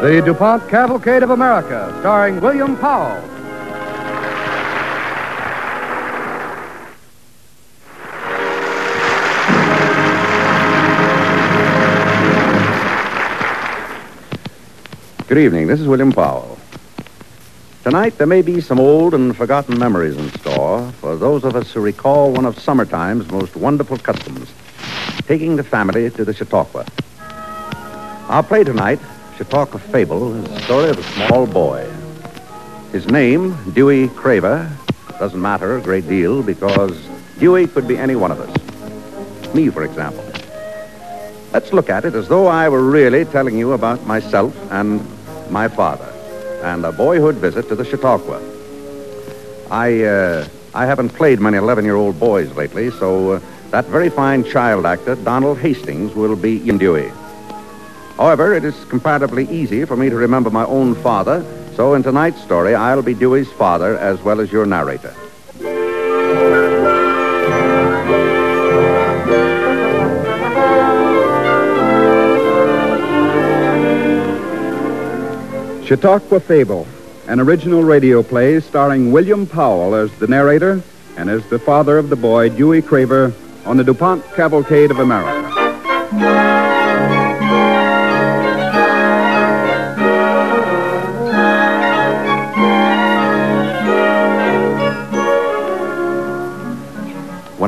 The 0.00 0.22
DuPont 0.24 0.68
Cavalcade 0.68 1.24
of 1.24 1.30
America, 1.30 1.92
starring 1.98 2.40
William 2.40 2.76
Powell. 2.76 3.20
Good 15.26 15.38
evening. 15.38 15.66
This 15.66 15.80
is 15.80 15.88
William 15.88 16.12
Powell. 16.12 16.56
Tonight, 17.82 18.18
there 18.18 18.28
may 18.28 18.42
be 18.42 18.60
some 18.60 18.78
old 18.78 19.14
and 19.14 19.36
forgotten 19.36 19.80
memories 19.80 20.16
in 20.16 20.30
store 20.38 20.92
for 21.00 21.16
those 21.16 21.42
of 21.42 21.56
us 21.56 21.72
who 21.72 21.80
recall 21.80 22.30
one 22.30 22.46
of 22.46 22.56
summertime's 22.56 23.28
most 23.32 23.56
wonderful 23.56 23.98
customs 23.98 24.48
taking 25.26 25.56
the 25.56 25.64
family 25.64 26.08
to 26.10 26.24
the 26.24 26.32
Chautauqua. 26.32 26.86
Our 28.28 28.44
play 28.44 28.62
tonight, 28.62 29.00
Chautauqua 29.38 29.78
Fable, 29.78 30.34
is 30.34 30.44
the 30.50 30.60
story 30.62 30.90
of 30.90 30.98
a 30.98 31.02
small 31.04 31.46
boy. 31.46 31.88
His 32.90 33.06
name, 33.06 33.56
Dewey 33.72 34.08
Craver, 34.08 34.68
doesn't 35.20 35.40
matter 35.40 35.76
a 35.76 35.80
great 35.80 36.08
deal 36.08 36.42
because 36.42 37.00
Dewey 37.38 37.68
could 37.68 37.86
be 37.86 37.96
any 37.96 38.16
one 38.16 38.32
of 38.32 38.40
us. 38.40 39.54
Me, 39.54 39.68
for 39.68 39.84
example. 39.84 40.24
Let's 41.52 41.72
look 41.72 41.88
at 41.88 42.04
it 42.04 42.16
as 42.16 42.26
though 42.26 42.48
I 42.48 42.68
were 42.68 42.82
really 42.82 43.24
telling 43.26 43.56
you 43.56 43.74
about 43.74 44.04
myself 44.04 44.56
and 44.72 45.06
my 45.48 45.68
father 45.68 46.12
and 46.64 46.84
a 46.84 46.90
boyhood 46.90 47.36
visit 47.36 47.68
to 47.68 47.76
the 47.76 47.84
Chautauqua. 47.84 48.42
I, 49.70 50.02
uh, 50.02 50.48
I 50.74 50.84
haven't 50.84 51.10
played 51.10 51.38
many 51.38 51.58
11-year-old 51.58 52.18
boys 52.18 52.52
lately, 52.56 52.90
so 52.90 53.34
uh, 53.34 53.40
that 53.70 53.84
very 53.84 54.10
fine 54.10 54.42
child 54.42 54.84
actor, 54.84 55.14
Donald 55.14 55.58
Hastings, 55.58 56.12
will 56.16 56.34
be 56.34 56.60
Ian 56.66 56.78
Dewey. 56.78 57.12
However, 58.18 58.52
it 58.52 58.64
is 58.64 58.74
comparatively 58.86 59.48
easy 59.48 59.84
for 59.84 59.96
me 59.96 60.10
to 60.10 60.16
remember 60.16 60.50
my 60.50 60.64
own 60.64 60.96
father, 60.96 61.44
so 61.76 61.94
in 61.94 62.02
tonight's 62.02 62.42
story, 62.42 62.74
I'll 62.74 63.00
be 63.00 63.14
Dewey's 63.14 63.50
father 63.52 63.96
as 63.96 64.20
well 64.22 64.40
as 64.40 64.50
your 64.50 64.66
narrator. 64.66 65.14
Chautauqua 75.86 76.40
Fable, 76.40 76.88
an 77.28 77.38
original 77.38 77.84
radio 77.84 78.24
play 78.24 78.58
starring 78.58 79.12
William 79.12 79.46
Powell 79.46 79.94
as 79.94 80.12
the 80.18 80.26
narrator 80.26 80.82
and 81.16 81.30
as 81.30 81.46
the 81.46 81.58
father 81.60 81.96
of 81.96 82.10
the 82.10 82.16
boy, 82.16 82.48
Dewey 82.48 82.82
Craver, 82.82 83.32
on 83.64 83.76
the 83.76 83.84
DuPont 83.84 84.24
Cavalcade 84.34 84.90
of 84.90 84.98
America. 84.98 86.47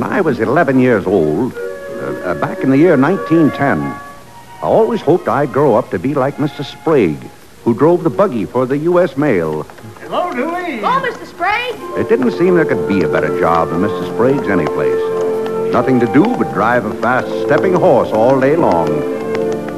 When 0.01 0.11
I 0.11 0.23
was 0.23 0.41
11 0.41 0.81
years 0.81 1.07
old, 1.07 1.53
uh, 1.53 1.59
uh, 1.59 2.35
back 2.41 2.61
in 2.61 2.71
the 2.71 2.79
year 2.79 2.97
1910, 2.97 3.83
I 3.83 4.61
always 4.63 5.03
hoped 5.03 5.29
I'd 5.29 5.53
grow 5.53 5.75
up 5.75 5.91
to 5.91 5.99
be 5.99 6.15
like 6.15 6.37
Mr. 6.37 6.65
Sprague, 6.65 7.23
who 7.65 7.75
drove 7.75 8.03
the 8.03 8.09
buggy 8.09 8.47
for 8.47 8.65
the 8.65 8.79
U.S. 8.79 9.19
mail. 9.19 9.65
Hello, 10.01 10.33
Dewey. 10.33 10.81
Oh, 10.81 11.05
Mr. 11.05 11.27
Sprague. 11.27 11.75
It 12.01 12.09
didn't 12.09 12.31
seem 12.31 12.55
there 12.55 12.65
could 12.65 12.89
be 12.89 13.03
a 13.03 13.09
better 13.11 13.39
job 13.39 13.69
than 13.69 13.83
Mr. 13.83 14.15
Sprague's 14.15 14.49
anyplace. 14.49 15.71
Nothing 15.71 16.01
to 16.01 16.07
do 16.15 16.25
but 16.25 16.51
drive 16.55 16.87
a 16.87 16.95
fast 17.03 17.29
stepping 17.45 17.75
horse 17.75 18.09
all 18.09 18.41
day 18.41 18.57
long. 18.57 18.89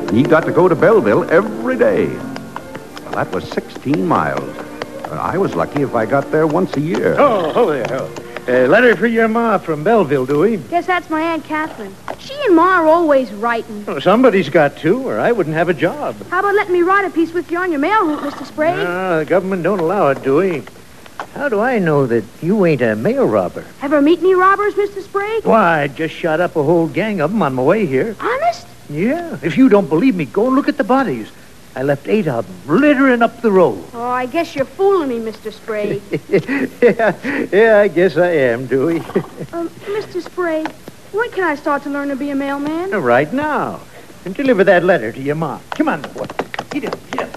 And 0.07 0.17
he 0.17 0.23
got 0.23 0.45
to 0.45 0.53
go 0.53 0.69
to 0.69 0.77
Belleville 0.77 1.29
every 1.33 1.77
day. 1.77 2.07
Well, 2.07 3.15
that 3.15 3.33
was 3.33 3.43
16 3.51 4.07
miles. 4.07 4.57
Uh, 5.11 5.19
I 5.21 5.37
was 5.37 5.57
lucky 5.57 5.83
if 5.83 5.97
I 5.97 6.07
got 6.07 6.31
there 6.31 6.47
once 6.47 6.77
a 6.77 6.81
year. 6.81 7.17
Oh, 7.19 7.73
there. 7.73 7.87
Oh. 7.91 8.32
Uh, 8.49 8.67
letter 8.67 8.97
for 8.97 9.07
your 9.07 9.29
ma 9.29 9.57
from 9.57 9.85
Belleville, 9.85 10.27
do 10.27 10.35
Dewey. 10.35 10.57
Guess 10.57 10.87
that's 10.87 11.09
my 11.09 11.23
Aunt 11.23 11.45
Catherine. 11.45 11.95
She 12.19 12.35
and 12.47 12.57
Ma 12.57 12.81
are 12.81 12.87
always 12.89 13.31
writing. 13.33 13.85
Oh, 13.87 14.01
somebody's 14.01 14.49
got 14.49 14.77
to, 14.79 14.99
or 15.09 15.21
I 15.21 15.31
wouldn't 15.31 15.55
have 15.55 15.69
a 15.69 15.75
job. 15.75 16.17
How 16.29 16.41
about 16.41 16.57
letting 16.57 16.73
me 16.73 16.83
write 16.83 17.05
a 17.05 17.11
piece 17.11 17.33
with 17.33 17.53
you 17.53 17.59
on 17.59 17.71
your 17.71 17.79
mail 17.79 18.05
route, 18.05 18.19
Mr. 18.25 18.45
Sprague? 18.45 18.85
Ah, 18.85 19.19
the 19.21 19.25
government 19.27 19.63
don't 19.63 19.79
allow 19.79 20.09
it, 20.09 20.17
do 20.25 20.43
Dewey. 20.43 20.65
How 21.35 21.49
do 21.49 21.61
I 21.61 21.79
know 21.79 22.07
that 22.07 22.25
you 22.43 22.67
ain't 22.67 22.83
a 22.83 22.97
mail 22.97 23.27
robber? 23.27 23.65
Ever 23.81 24.03
meet 24.03 24.19
any 24.19 24.35
robbers, 24.35 24.75
Mr. 24.75 25.03
Sprague? 25.03 25.45
Why, 25.45 25.83
I 25.83 25.87
just 25.89 26.15
shot 26.15 26.41
up 26.41 26.57
a 26.57 26.63
whole 26.65 26.89
gang 26.89 27.21
of 27.21 27.31
'em 27.31 27.43
on 27.43 27.55
my 27.55 27.63
way 27.63 27.87
here. 27.87 28.17
Honest? 28.21 28.67
Yeah. 28.91 29.39
If 29.41 29.57
you 29.57 29.69
don't 29.69 29.89
believe 29.89 30.17
me, 30.17 30.25
go 30.25 30.49
and 30.49 30.57
look 30.57 30.69
at 30.69 30.79
the 30.79 30.85
bodies. 30.85 31.31
I 31.75 31.83
left 31.83 32.07
eight 32.09 32.29
of 32.29 32.47
'em 32.47 32.81
littering 32.81 33.23
up 33.23 33.41
the 33.41 33.51
road. 33.51 33.83
Oh, 33.95 34.11
I 34.11 34.27
guess 34.27 34.55
you're 34.55 34.65
fooling 34.67 35.09
me, 35.09 35.19
Mr. 35.21 35.53
Sprague. 35.53 36.03
yeah, 36.83 37.15
yeah, 37.53 37.79
I 37.79 37.89
guess 37.89 38.17
I 38.17 38.31
am, 38.51 38.67
Dewey. 38.67 38.99
um, 39.53 39.69
Mr. 39.87 40.21
Sprague, 40.23 40.71
when 41.13 41.31
can 41.31 41.45
I 41.45 41.55
start 41.57 41.83
to 41.85 41.91
learn 41.91 42.09
to 42.09 42.17
be 42.17 42.31
a 42.31 42.35
mailman? 42.35 42.91
right 42.91 43.33
now. 43.33 43.81
And 44.25 44.35
deliver 44.35 44.65
that 44.65 44.85
letter 44.85 45.13
to 45.13 45.21
your 45.21 45.35
ma. 45.35 45.59
Come 45.71 45.89
on, 45.89 46.03
boy. 46.03 46.27
Get 46.71 46.85
up, 46.87 46.99
get 47.11 47.23
up. 47.23 47.31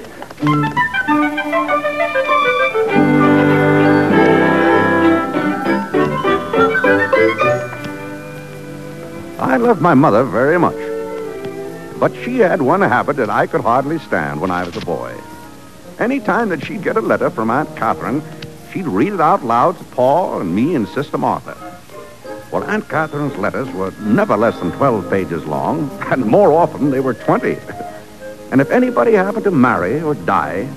I 9.40 9.58
love 9.58 9.82
my 9.82 9.94
mother 9.94 10.24
very 10.24 10.58
much. 10.60 10.85
But 12.00 12.14
she 12.24 12.40
had 12.40 12.62
one 12.62 12.82
habit 12.82 13.16
that 13.18 13.30
I 13.30 13.48
could 13.48 13.62
hardly 13.62 14.00
stand 14.00 14.42
when 14.42 14.52
I 14.52 14.64
was 14.64 14.76
a 14.76 14.82
boy. 14.82 15.16
Any 15.98 16.20
time 16.20 16.50
that 16.50 16.66
she'd 16.66 16.84
get 16.84 16.98
a 16.98 17.02
letter 17.02 17.30
from 17.30 17.50
Aunt 17.50 17.74
Catherine, 17.78 18.22
she'd 18.72 18.86
read 18.86 19.14
it 19.14 19.22
out 19.22 19.46
loud 19.46 19.78
to 19.78 19.84
Pa 19.86 20.40
and 20.40 20.54
me 20.54 20.76
and 20.76 20.88
Sister 20.90 21.18
Martha. 21.18 21.56
Well, 22.52 22.64
Aunt 22.64 22.88
Catherine's 22.90 23.38
letters 23.38 23.70
were 23.72 23.92
never 24.02 24.36
less 24.36 24.60
than 24.60 24.72
12 24.74 25.10
pages 25.10 25.46
long, 25.46 25.90
and 26.12 26.26
more 26.26 26.52
often 26.52 26.92
they 26.92 27.00
were 27.00 27.14
20. 27.14 27.58
And 28.52 28.62
if 28.62 28.70
anybody 28.70 29.14
happened 29.14 29.44
to 29.46 29.52
marry 29.52 30.02
or 30.02 30.14
die, 30.14 30.70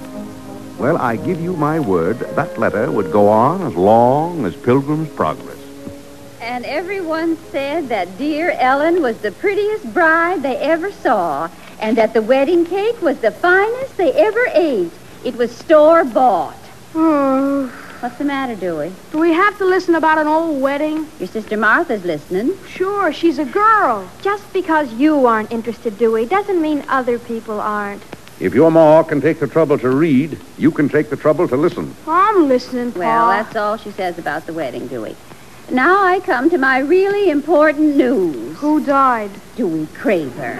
well, 0.79 0.97
I 0.97 1.17
give 1.17 1.41
you 1.41 1.55
my 1.55 1.79
word, 1.79 2.19
that 2.21 2.59
letter 2.59 2.91
would 2.91 3.13
go 3.13 3.29
on 3.29 3.63
as 3.63 3.75
long 3.75 4.47
as 4.47 4.57
Pilgrim's 4.57 5.11
Progress. 5.11 5.58
And 6.41 6.65
everyone 6.65 7.37
said 7.51 7.89
that 7.89 8.17
dear 8.17 8.51
Ellen 8.53 9.03
was 9.03 9.19
the 9.19 9.33
prettiest 9.33 9.93
bride 9.93 10.43
they 10.43 10.57
ever 10.57 10.93
saw, 10.93 11.49
and 11.81 11.97
that 11.97 12.15
the 12.15 12.23
wedding 12.23 12.65
cake 12.65 13.01
was 13.03 13.19
the 13.19 13.31
finest 13.33 13.97
they 13.97 14.13
ever 14.13 14.47
ate. 14.55 14.93
It 15.25 15.37
was 15.37 15.55
store 15.57 16.05
bought. 16.05 16.57
Oh, 16.95 17.67
What's 18.01 18.19
the 18.19 18.25
matter, 18.25 18.55
Dewey? 18.55 18.93
do 19.11 19.19
we 19.19 19.33
have 19.33 19.59
to 19.59 19.65
listen 19.65 19.97
about 19.97 20.19
an 20.19 20.29
old 20.29 20.63
wedding? 20.63 21.09
Your 21.19 21.27
sister 21.27 21.57
Martha's 21.57 22.05
listening. 22.05 22.57
Sure, 22.69 23.13
she's 23.13 23.41
a 23.41 23.45
girl. 23.45 24.09
Just 24.23 24.53
because 24.53 24.93
you 24.93 25.27
aren't 25.27 25.51
interested, 25.51 25.99
Dewey, 25.99 26.25
doesn't 26.25 26.63
mean 26.63 26.85
other 26.89 27.19
people 27.19 27.61
aren't. 27.61 28.05
If 28.39 28.55
your 28.55 28.71
ma 28.71 29.03
can 29.03 29.21
take 29.21 29.41
the 29.41 29.49
trouble 29.49 29.77
to 29.79 29.91
read, 29.91 30.39
you 30.57 30.71
can 30.71 30.89
take 30.89 31.11
the 31.11 31.17
trouble 31.17 31.49
to 31.49 31.57
listen. 31.57 31.97
I'm 32.07 32.47
listening, 32.47 32.93
Pa. 32.93 33.01
Well, 33.01 33.27
that's 33.31 33.57
all 33.57 33.77
she 33.77 33.91
says 33.91 34.17
about 34.17 34.47
the 34.47 34.53
wedding, 34.53 34.87
Dewey. 34.87 35.17
Now 35.71 36.03
I 36.03 36.21
come 36.21 36.49
to 36.49 36.57
my 36.57 36.79
really 36.79 37.29
important 37.29 37.95
news. 37.97 38.57
Who 38.57 38.83
died? 38.83 39.31
Dewey 39.55 39.87
Craver. 39.93 40.57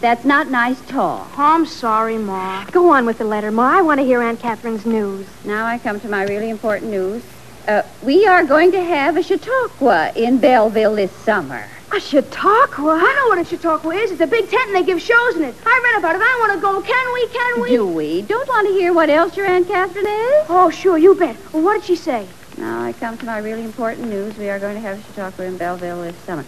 That's 0.00 0.24
not 0.24 0.50
nice 0.50 0.80
talk. 0.88 1.30
I'm 1.38 1.64
sorry, 1.64 2.18
Ma. 2.18 2.64
Go 2.72 2.90
on 2.90 3.06
with 3.06 3.18
the 3.18 3.24
letter, 3.24 3.52
Ma. 3.52 3.78
I 3.78 3.82
want 3.82 4.00
to 4.00 4.04
hear 4.04 4.20
Aunt 4.20 4.40
Catherine's 4.40 4.84
news. 4.84 5.28
Now 5.44 5.64
I 5.64 5.78
come 5.78 6.00
to 6.00 6.08
my 6.08 6.24
really 6.24 6.50
important 6.50 6.90
news. 6.90 7.22
Uh, 7.68 7.82
we 8.02 8.26
are 8.26 8.44
going 8.44 8.72
to 8.72 8.82
have 8.82 9.16
a 9.16 9.22
Chautauqua 9.22 10.12
in 10.16 10.38
Belleville 10.38 10.96
this 10.96 11.12
summer. 11.12 11.68
A 11.92 12.00
Chautauqua? 12.00 12.98
I 13.00 13.14
know 13.14 13.28
what 13.28 13.38
a 13.38 13.44
Chautauqua 13.44 13.94
is. 13.94 14.10
It's 14.10 14.20
a 14.20 14.26
big 14.26 14.50
tent 14.50 14.66
and 14.68 14.74
they 14.74 14.82
give 14.82 15.00
shows 15.00 15.36
in 15.36 15.44
it. 15.44 15.54
I 15.64 15.80
read 15.84 15.98
about 16.00 16.16
it. 16.16 16.22
I 16.22 16.36
want 16.40 16.54
to 16.54 16.60
go. 16.60 16.82
Can 16.82 17.14
we? 17.14 17.28
Can 17.28 17.60
we? 17.60 17.68
Dewey, 17.70 18.22
don't 18.22 18.48
want 18.48 18.66
to 18.66 18.72
hear 18.72 18.92
what 18.92 19.08
else 19.08 19.36
your 19.36 19.46
Aunt 19.46 19.68
Catherine 19.68 20.06
is? 20.06 20.46
Oh, 20.48 20.68
sure, 20.70 20.98
you 20.98 21.14
bet. 21.14 21.36
Well, 21.52 21.62
what 21.62 21.74
did 21.82 21.84
she 21.84 21.94
say? 21.94 22.26
Now 22.60 22.82
I 22.82 22.92
come 22.92 23.16
to 23.16 23.24
my 23.24 23.38
really 23.38 23.64
important 23.64 24.08
news. 24.08 24.36
We 24.36 24.50
are 24.50 24.58
going 24.58 24.74
to 24.74 24.80
have 24.82 24.98
a 24.98 25.02
Chautauqua 25.02 25.46
in 25.46 25.56
Belleville 25.56 26.02
this 26.02 26.16
summer. 26.26 26.44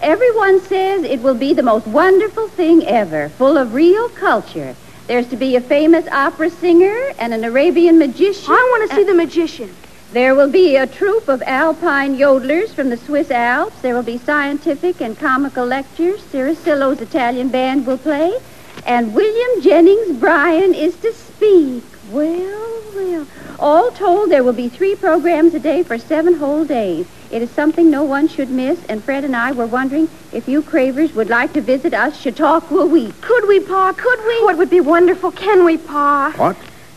Everyone 0.00 0.60
says 0.60 1.04
it 1.04 1.22
will 1.22 1.36
be 1.36 1.54
the 1.54 1.62
most 1.62 1.86
wonderful 1.86 2.48
thing 2.48 2.84
ever, 2.84 3.28
full 3.28 3.56
of 3.56 3.72
real 3.72 4.08
culture. 4.08 4.74
There's 5.06 5.28
to 5.28 5.36
be 5.36 5.54
a 5.54 5.60
famous 5.60 6.08
opera 6.08 6.50
singer 6.50 7.12
and 7.16 7.32
an 7.32 7.44
Arabian 7.44 7.96
magician. 7.96 8.50
I 8.52 8.68
want 8.72 8.90
to 8.90 8.96
see 8.96 9.04
the 9.04 9.14
magician. 9.14 9.72
There 10.12 10.34
will 10.34 10.50
be 10.50 10.74
a 10.74 10.86
troupe 10.88 11.28
of 11.28 11.40
alpine 11.42 12.16
yodelers 12.16 12.74
from 12.74 12.90
the 12.90 12.96
Swiss 12.96 13.30
Alps. 13.30 13.80
There 13.82 13.94
will 13.94 14.02
be 14.02 14.18
scientific 14.18 15.00
and 15.00 15.16
comical 15.16 15.64
lectures. 15.64 16.24
Ciricello's 16.24 17.00
Italian 17.00 17.50
band 17.50 17.86
will 17.86 17.98
play. 17.98 18.36
And 18.84 19.14
William 19.14 19.62
Jennings 19.62 20.18
Bryan 20.18 20.74
is 20.74 20.96
to 20.96 21.12
speak. 21.12 21.84
Well, 22.10 22.82
well. 22.96 23.26
All 23.62 23.92
told, 23.92 24.28
there 24.28 24.42
will 24.42 24.52
be 24.52 24.68
three 24.68 24.96
programs 24.96 25.54
a 25.54 25.60
day 25.60 25.84
for 25.84 25.96
seven 25.96 26.34
whole 26.34 26.64
days. 26.64 27.06
It 27.30 27.42
is 27.42 27.50
something 27.52 27.88
no 27.88 28.02
one 28.02 28.26
should 28.26 28.50
miss, 28.50 28.84
and 28.86 29.04
Fred 29.04 29.22
and 29.22 29.36
I 29.36 29.52
were 29.52 29.66
wondering 29.66 30.08
if 30.32 30.48
you 30.48 30.62
cravers 30.62 31.12
would 31.12 31.30
like 31.30 31.52
to 31.52 31.60
visit 31.60 31.94
us 31.94 32.20
Chautauqua 32.20 32.84
week. 32.86 33.20
Could 33.20 33.46
we, 33.46 33.60
Pa? 33.60 33.92
Could 33.92 34.18
we? 34.18 34.34
Oh, 34.40 34.48
it 34.48 34.58
would 34.58 34.68
be 34.68 34.80
wonderful. 34.80 35.30
Can 35.30 35.64
we, 35.64 35.78
Pa? 35.78 36.34
What? 36.36 36.56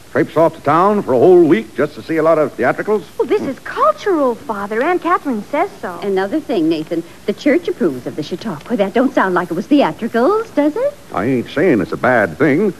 Traipse 0.09 0.35
off 0.37 0.55
to 0.55 0.61
town 0.61 1.03
for 1.03 1.13
a 1.13 1.19
whole 1.19 1.43
week 1.43 1.75
just 1.75 1.93
to 1.95 2.01
see 2.01 2.17
a 2.17 2.23
lot 2.23 2.39
of 2.39 2.53
theatricals? 2.53 3.05
Well, 3.19 3.27
this 3.27 3.43
is 3.43 3.59
cultural, 3.59 4.33
Father. 4.33 4.81
Aunt 4.81 5.03
Catherine 5.03 5.43
says 5.43 5.69
so. 5.81 5.99
Another 5.99 6.39
thing, 6.39 6.67
Nathan, 6.67 7.03
the 7.27 7.33
church 7.33 7.67
approves 7.67 8.07
of 8.07 8.15
the 8.15 8.23
Chautauqua. 8.23 8.75
That 8.75 8.95
don't 8.95 9.13
sound 9.13 9.35
like 9.35 9.51
it 9.51 9.53
was 9.53 9.67
theatricals, 9.67 10.49
does 10.55 10.75
it? 10.75 10.93
I 11.13 11.25
ain't 11.25 11.49
saying 11.49 11.81
it's 11.81 11.91
a 11.91 11.97
bad 11.97 12.39
thing. 12.39 12.73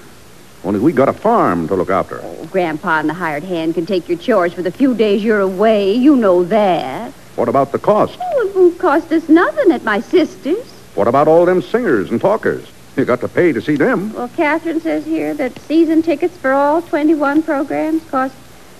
Only 0.65 0.79
we 0.79 0.91
got 0.93 1.07
a 1.07 1.13
farm 1.13 1.67
to 1.67 1.75
look 1.75 1.91
after. 1.91 2.19
Oh, 2.23 2.47
Grandpa 2.51 2.99
and 2.99 3.07
the 3.07 3.13
hired 3.13 3.43
hand 3.43 3.75
can 3.75 3.85
take 3.85 4.09
your 4.09 4.17
chores 4.17 4.51
for 4.51 4.63
the 4.63 4.71
few 4.71 4.95
days 4.95 5.23
you're 5.23 5.39
away. 5.39 5.93
You 5.93 6.15
know 6.15 6.43
that. 6.45 7.11
What 7.35 7.47
about 7.47 7.71
the 7.71 7.77
cost? 7.77 8.17
Oh, 8.19 8.47
it 8.47 8.55
won't 8.55 8.79
cost 8.79 9.11
us 9.11 9.29
nothing 9.29 9.71
at 9.71 9.83
my 9.83 9.99
sister's. 9.99 10.65
What 10.95 11.07
about 11.07 11.27
all 11.27 11.45
them 11.45 11.61
singers 11.61 12.09
and 12.09 12.19
talkers? 12.19 12.67
You 12.97 13.05
got 13.05 13.21
to 13.21 13.27
pay 13.27 13.51
to 13.51 13.61
see 13.61 13.75
them. 13.75 14.11
Well, 14.13 14.29
Catherine 14.29 14.79
says 14.81 15.05
here 15.05 15.35
that 15.35 15.59
season 15.59 16.01
tickets 16.01 16.35
for 16.35 16.53
all 16.53 16.81
21 16.81 17.43
programs 17.43 18.03
cost 18.09 18.33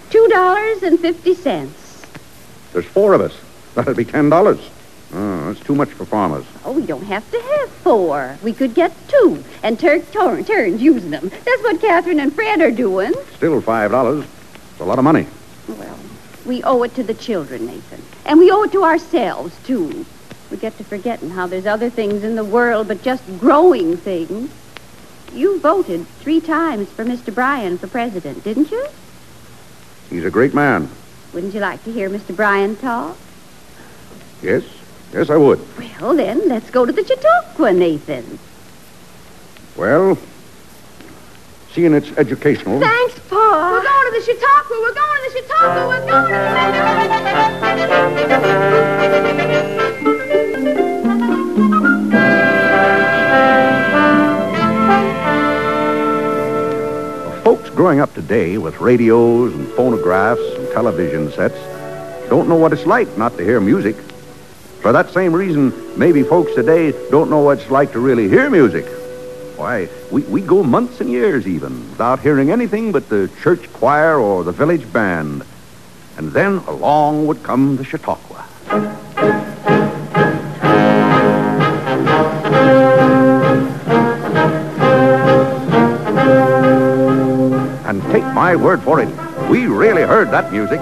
$2.50. 0.09 1.69
There's 2.73 2.85
four 2.85 3.13
of 3.13 3.21
us. 3.21 3.37
That'll 3.75 3.93
be 3.93 4.05
ten 4.05 4.29
dollars. 4.29 4.59
Oh, 5.17 5.45
that's 5.53 5.65
too 5.65 5.75
much 5.75 5.89
for 5.89 6.03
farmers. 6.05 6.45
Oh, 6.65 6.73
we 6.73 6.85
don't 6.85 7.05
have 7.05 7.29
to 7.31 7.39
have 7.39 7.69
four. 7.69 8.37
We 8.43 8.51
could 8.51 8.73
get 8.73 8.91
two 9.07 9.41
and 9.63 9.79
turn, 9.79 10.01
turn, 10.07 10.43
turns 10.43 10.81
using 10.81 11.09
them. 11.09 11.29
That's 11.29 11.63
what 11.63 11.79
Catherine 11.79 12.19
and 12.19 12.33
Fred 12.33 12.59
are 12.59 12.71
doing. 12.71 13.13
Still 13.37 13.61
five 13.61 13.91
dollars. 13.91 14.25
It's 14.71 14.81
a 14.81 14.83
lot 14.83 14.97
of 14.99 15.05
money. 15.05 15.25
Well, 15.69 15.97
we 16.45 16.61
owe 16.63 16.83
it 16.83 16.93
to 16.95 17.03
the 17.03 17.13
children, 17.13 17.65
Nathan. 17.65 18.01
And 18.25 18.39
we 18.39 18.51
owe 18.51 18.63
it 18.63 18.73
to 18.73 18.83
ourselves, 18.83 19.57
too. 19.65 20.05
We 20.51 20.57
get 20.57 20.77
to 20.79 20.83
forgetting 20.83 21.29
how 21.29 21.47
there's 21.47 21.65
other 21.65 21.89
things 21.89 22.23
in 22.23 22.35
the 22.35 22.43
world 22.43 22.89
but 22.89 23.01
just 23.01 23.23
growing 23.39 23.95
things. 23.95 24.51
You 25.33 25.59
voted 25.59 26.05
three 26.19 26.41
times 26.41 26.89
for 26.89 27.05
Mr. 27.05 27.33
Bryan 27.33 27.77
for 27.77 27.87
president, 27.87 28.43
didn't 28.43 28.69
you? 28.69 28.85
He's 30.09 30.25
a 30.25 30.29
great 30.29 30.53
man. 30.53 30.89
Wouldn't 31.33 31.53
you 31.53 31.61
like 31.61 31.83
to 31.85 31.91
hear 31.91 32.09
Mr. 32.09 32.35
Bryan 32.35 32.75
talk? 32.75 33.17
Yes, 34.41 34.63
yes, 35.15 35.29
I 35.29 35.37
would. 35.37 35.59
Well, 35.77 36.15
then, 36.15 36.47
let's 36.47 36.69
go 36.69 36.85
to 36.85 36.91
the 36.91 37.03
Chautauqua, 37.03 37.71
Nathan. 37.73 38.37
Well, 39.75 40.17
seeing 41.71 41.93
it's 41.93 42.11
educational. 42.17 42.79
Thanks, 42.79 43.19
Pa. 43.29 43.71
We're 43.71 43.83
going 43.83 44.13
to 44.13 44.19
the 44.19 44.25
Chautauqua. 44.25 44.77
We're 44.81 44.93
going 44.93 45.23
to 45.23 45.29
the 45.31 45.39
Chautauqua. 45.39 45.87
We're 45.87 46.05
going 46.05 46.27
to 46.27 46.33
the. 57.39 57.43
Folks 57.43 57.69
growing 57.69 57.99
up 57.99 58.13
today 58.13 58.57
with 58.57 58.79
radios 58.81 59.53
and 59.53 59.67
phonographs 59.69 60.41
and 60.57 60.67
television 60.71 61.31
sets 61.31 61.57
don't 62.29 62.49
know 62.49 62.55
what 62.55 62.73
it's 62.73 62.85
like 62.85 63.17
not 63.17 63.37
to 63.37 63.43
hear 63.43 63.61
music. 63.61 63.95
For 64.85 64.91
that 64.91 65.09
same 65.09 65.33
reason, 65.33 65.73
maybe 65.97 66.21
folks 66.21 66.53
today 66.53 66.91
don't 67.09 67.31
know 67.31 67.39
what 67.39 67.57
it's 67.57 67.71
like 67.71 67.93
to 67.93 67.99
really 67.99 68.29
hear 68.29 68.51
music. 68.51 68.85
Why, 69.57 69.89
we, 70.11 70.21
we 70.25 70.41
go 70.41 70.61
months 70.61 71.01
and 71.01 71.09
years 71.09 71.47
even 71.47 71.89
without 71.89 72.19
hearing 72.19 72.51
anything 72.51 72.91
but 72.91 73.09
the 73.09 73.31
church 73.41 73.73
choir 73.73 74.19
or 74.19 74.43
the 74.43 74.51
village 74.51 74.93
band. 74.93 75.43
And 76.17 76.31
then 76.33 76.57
along 76.67 77.25
would 77.25 77.41
come 77.41 77.77
the 77.77 77.83
Chautauqua. 77.83 78.45
And 87.87 88.03
take 88.11 88.23
my 88.35 88.55
word 88.55 88.83
for 88.83 89.01
it, 89.01 89.09
we 89.49 89.65
really 89.65 90.03
heard 90.03 90.29
that 90.29 90.51
music. 90.51 90.79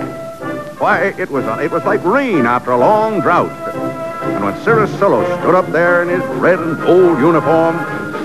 Why, 0.78 1.16
it 1.18 1.30
was 1.30 1.46
it 1.62 1.72
was 1.72 1.86
like 1.86 2.04
rain 2.04 2.46
after 2.46 2.72
a 2.72 2.78
long 2.78 3.22
drought. 3.22 3.93
And 4.36 4.44
when 4.46 4.54
Ciricello 4.64 5.24
stood 5.40 5.56
up 5.56 5.68
there 5.72 6.02
in 6.02 6.10
his 6.10 6.24
red 6.40 6.60
and 6.60 6.78
gold 6.78 7.20
uniform, 7.20 7.76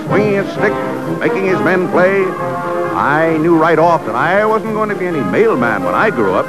swinging 0.05 0.33
his 0.35 0.51
stick, 0.53 0.73
making 1.19 1.45
his 1.45 1.59
men 1.59 1.89
play, 1.91 2.23
I 2.25 3.37
knew 3.37 3.57
right 3.57 3.79
off 3.79 4.05
that 4.05 4.15
I 4.15 4.45
wasn't 4.45 4.73
going 4.73 4.89
to 4.89 4.95
be 4.95 5.05
any 5.07 5.21
mailman 5.21 5.83
when 5.83 5.95
I 5.95 6.09
grew 6.09 6.33
up. 6.33 6.45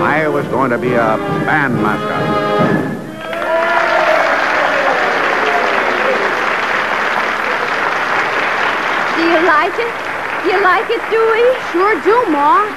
I 0.00 0.28
was 0.28 0.46
going 0.48 0.70
to 0.70 0.78
be 0.78 0.92
a 0.94 1.16
band 1.46 1.74
mascot. 1.74 2.48
Do 9.16 9.24
you 9.24 9.40
like 9.46 9.74
it? 9.74 9.92
Do 10.42 10.48
you 10.50 10.62
like 10.62 10.88
it, 10.88 11.02
Dewey? 11.10 11.46
Sure 11.72 12.00
do, 12.02 12.30
Ma. 12.30 12.72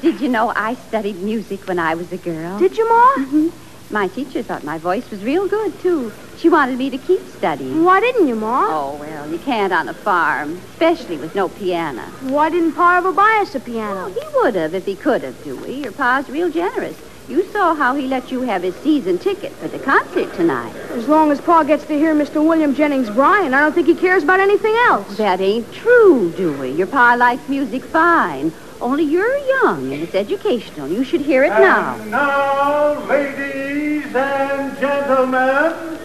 Did 0.00 0.20
you 0.20 0.28
know 0.28 0.52
I 0.56 0.74
studied 0.88 1.22
music 1.22 1.68
when 1.68 1.78
I 1.78 1.94
was 1.94 2.10
a 2.12 2.16
girl? 2.16 2.58
Did 2.58 2.76
you, 2.76 2.88
Ma? 2.88 3.14
hmm 3.18 3.61
My 3.92 4.08
teacher 4.08 4.42
thought 4.42 4.64
my 4.64 4.78
voice 4.78 5.10
was 5.10 5.22
real 5.22 5.46
good, 5.46 5.78
too. 5.80 6.10
She 6.38 6.48
wanted 6.48 6.78
me 6.78 6.88
to 6.88 6.96
keep 6.96 7.20
studying. 7.28 7.84
Why 7.84 8.00
didn't 8.00 8.26
you, 8.26 8.34
Ma? 8.34 8.64
Oh, 8.70 8.96
well, 8.98 9.30
you 9.30 9.38
can't 9.38 9.70
on 9.70 9.86
a 9.86 9.92
farm, 9.92 10.58
especially 10.72 11.18
with 11.18 11.34
no 11.34 11.50
piano. 11.50 12.00
Why 12.22 12.48
didn't 12.48 12.72
Pa 12.72 12.96
ever 12.96 13.12
buy 13.12 13.40
us 13.42 13.54
a 13.54 13.60
piano? 13.60 14.06
Oh, 14.06 14.12
he 14.12 14.36
would 14.38 14.54
have 14.54 14.74
if 14.74 14.86
he 14.86 14.96
could 14.96 15.22
have, 15.22 15.44
Dewey. 15.44 15.82
Your 15.82 15.92
pa's 15.92 16.30
real 16.30 16.50
generous. 16.50 16.96
You 17.28 17.44
saw 17.52 17.74
how 17.74 17.94
he 17.94 18.06
let 18.08 18.32
you 18.32 18.40
have 18.40 18.62
his 18.62 18.74
season 18.76 19.18
ticket 19.18 19.52
for 19.52 19.68
the 19.68 19.78
concert 19.78 20.32
tonight. 20.34 20.74
As 20.92 21.06
long 21.06 21.30
as 21.30 21.40
Pa 21.42 21.62
gets 21.62 21.84
to 21.84 21.98
hear 21.98 22.14
Mr. 22.14 22.42
William 22.44 22.74
Jennings 22.74 23.10
Bryan, 23.10 23.52
I 23.52 23.60
don't 23.60 23.74
think 23.74 23.86
he 23.88 23.94
cares 23.94 24.22
about 24.22 24.40
anything 24.40 24.74
else. 24.88 25.18
That 25.18 25.40
ain't 25.42 25.70
true, 25.70 26.32
Dewey. 26.34 26.72
Your 26.72 26.86
pa 26.86 27.14
likes 27.14 27.46
music 27.46 27.84
fine. 27.84 28.52
Only 28.82 29.04
you're 29.04 29.38
young 29.62 29.92
and 29.92 30.02
it's 30.02 30.16
educational. 30.16 30.88
You 30.88 31.04
should 31.04 31.20
hear 31.20 31.44
it 31.44 31.50
now. 31.50 31.94
And 31.94 32.10
now, 32.10 33.06
ladies 33.06 34.12
and 34.12 34.76
gentlemen, 34.80 35.98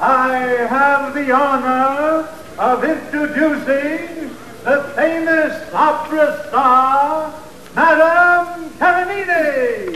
I 0.00 0.66
have 0.68 1.14
the 1.14 1.30
honor 1.30 2.28
of 2.58 2.82
introducing 2.82 4.34
the 4.64 4.92
famous 4.96 5.72
opera 5.72 6.44
star, 6.48 7.32
Madame 7.76 8.70
Taranini. 8.70 9.94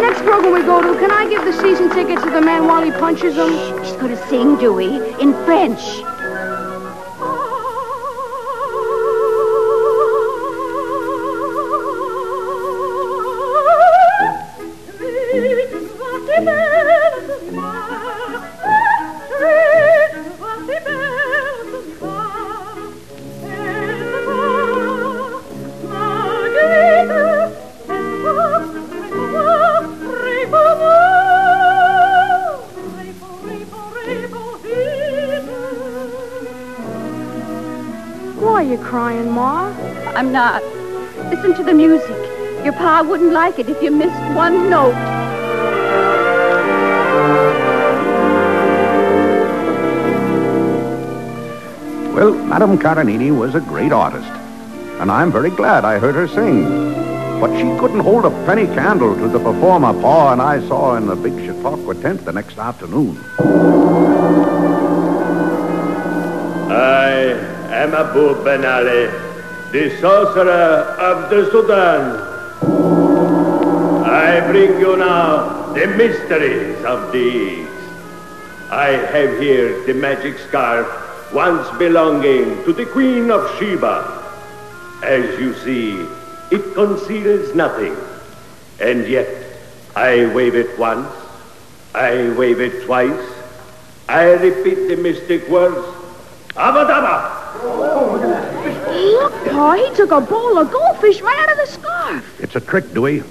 Next 0.00 0.22
program 0.22 0.54
we 0.54 0.62
go 0.62 0.80
to, 0.80 0.98
can 0.98 1.10
I 1.10 1.28
give 1.28 1.44
the 1.44 1.52
season 1.52 1.90
ticket 1.90 2.18
to 2.24 2.30
the 2.30 2.40
man 2.40 2.66
while 2.66 2.82
he 2.82 2.90
punches 2.92 3.36
him? 3.36 3.50
She's 3.84 3.96
going 3.96 4.16
to 4.16 4.28
sing, 4.28 4.56
Dewey, 4.56 4.96
in 5.20 5.34
French. 5.44 6.00
I'm 40.22 40.30
not. 40.30 40.62
Listen 41.30 41.52
to 41.56 41.64
the 41.64 41.74
music. 41.74 42.16
Your 42.62 42.74
pa 42.74 43.02
wouldn't 43.02 43.32
like 43.32 43.58
it 43.58 43.68
if 43.68 43.82
you 43.82 43.90
missed 43.90 44.22
one 44.36 44.70
note. 44.70 44.94
Well, 52.14 52.34
Madame 52.34 52.78
Caranini 52.78 53.36
was 53.36 53.56
a 53.56 53.60
great 53.60 53.90
artist, 53.90 54.30
and 55.00 55.10
I'm 55.10 55.32
very 55.32 55.50
glad 55.50 55.84
I 55.84 55.98
heard 55.98 56.14
her 56.14 56.28
sing. 56.28 56.68
But 57.40 57.56
she 57.56 57.64
couldn't 57.80 57.98
hold 57.98 58.24
a 58.24 58.30
penny 58.46 58.66
candle 58.66 59.16
to 59.16 59.26
the 59.26 59.40
performer 59.40 59.92
Pa 60.00 60.34
and 60.34 60.40
I 60.40 60.60
saw 60.68 60.94
in 60.94 61.06
the 61.06 61.16
big 61.16 61.34
Chautauqua 61.44 61.96
tent 61.96 62.24
the 62.24 62.32
next 62.32 62.58
afternoon. 62.58 63.18
I 66.70 67.10
am 67.72 67.92
Abu 67.92 68.44
Ben 68.44 68.64
Ali, 68.64 69.31
the 69.72 69.88
sorcerer 70.00 70.84
of 71.00 71.30
the 71.30 71.50
Sudan. 71.50 72.20
I 74.04 74.46
bring 74.50 74.78
you 74.78 74.98
now 74.98 75.72
the 75.72 75.86
mysteries 75.86 76.84
of 76.84 77.10
the 77.10 77.18
East. 77.18 77.72
I 78.70 78.88
have 79.14 79.40
here 79.40 79.82
the 79.86 79.94
magic 79.94 80.36
scarf 80.40 80.86
once 81.32 81.66
belonging 81.78 82.62
to 82.64 82.74
the 82.74 82.84
Queen 82.84 83.30
of 83.30 83.48
Sheba. 83.58 83.96
As 85.02 85.40
you 85.40 85.54
see, 85.64 86.06
it 86.50 86.74
conceals 86.74 87.54
nothing. 87.54 87.96
And 88.78 89.08
yet, 89.08 89.26
I 89.96 90.26
wave 90.34 90.54
it 90.54 90.78
once, 90.78 91.08
I 91.94 92.28
wave 92.36 92.60
it 92.60 92.84
twice. 92.84 93.26
I 94.06 94.32
repeat 94.32 94.88
the 94.88 94.96
mystic 94.96 95.48
words, 95.48 95.80
Abadaba. 96.56 98.41
Look, 98.92 99.32
Pa, 99.50 99.72
he 99.74 99.94
took 99.96 100.10
a 100.10 100.20
bowl 100.20 100.58
of 100.58 100.70
goldfish 100.70 101.20
right 101.22 101.38
out 101.38 101.52
of 101.52 101.56
the 101.58 101.66
scarf. 101.66 102.40
It's 102.40 102.56
a 102.56 102.60
trick, 102.60 102.92
Dewey. 102.92 103.22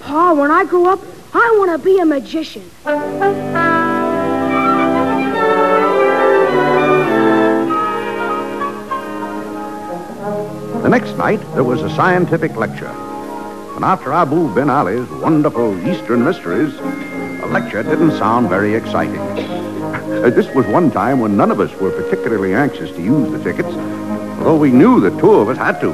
Pa, 0.00 0.32
when 0.32 0.50
I 0.50 0.64
grow 0.64 0.86
up, 0.86 1.00
I 1.34 1.56
want 1.58 1.70
to 1.72 1.78
be 1.84 1.98
a 1.98 2.06
magician. 2.06 2.62
The 10.82 10.88
next 10.88 11.16
night, 11.18 11.40
there 11.54 11.64
was 11.64 11.82
a 11.82 11.90
scientific 11.90 12.56
lecture. 12.56 12.88
And 12.88 13.84
after 13.84 14.12
Abu 14.12 14.52
Ben 14.54 14.70
Ali's 14.70 15.08
wonderful 15.22 15.76
Eastern 15.86 16.24
mysteries, 16.24 16.74
the 16.76 17.46
lecture 17.50 17.82
didn't 17.82 18.12
sound 18.12 18.48
very 18.48 18.74
exciting. 18.74 19.20
This 20.10 20.52
was 20.54 20.66
one 20.66 20.90
time 20.90 21.20
when 21.20 21.36
none 21.36 21.50
of 21.50 21.60
us 21.60 21.72
were 21.80 21.90
particularly 21.90 22.52
anxious 22.52 22.90
to 22.90 23.00
use 23.00 23.30
the 23.30 23.38
tickets, 23.42 23.72
although 24.40 24.56
we 24.56 24.70
knew 24.70 25.00
the 25.00 25.10
two 25.20 25.34
of 25.34 25.50
us 25.50 25.58
had 25.58 25.80
to. 25.80 25.92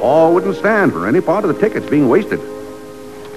Pa 0.00 0.30
wouldn't 0.30 0.56
stand 0.56 0.92
for 0.92 1.06
any 1.06 1.20
part 1.20 1.44
of 1.44 1.54
the 1.54 1.60
tickets 1.60 1.88
being 1.88 2.08
wasted. 2.08 2.40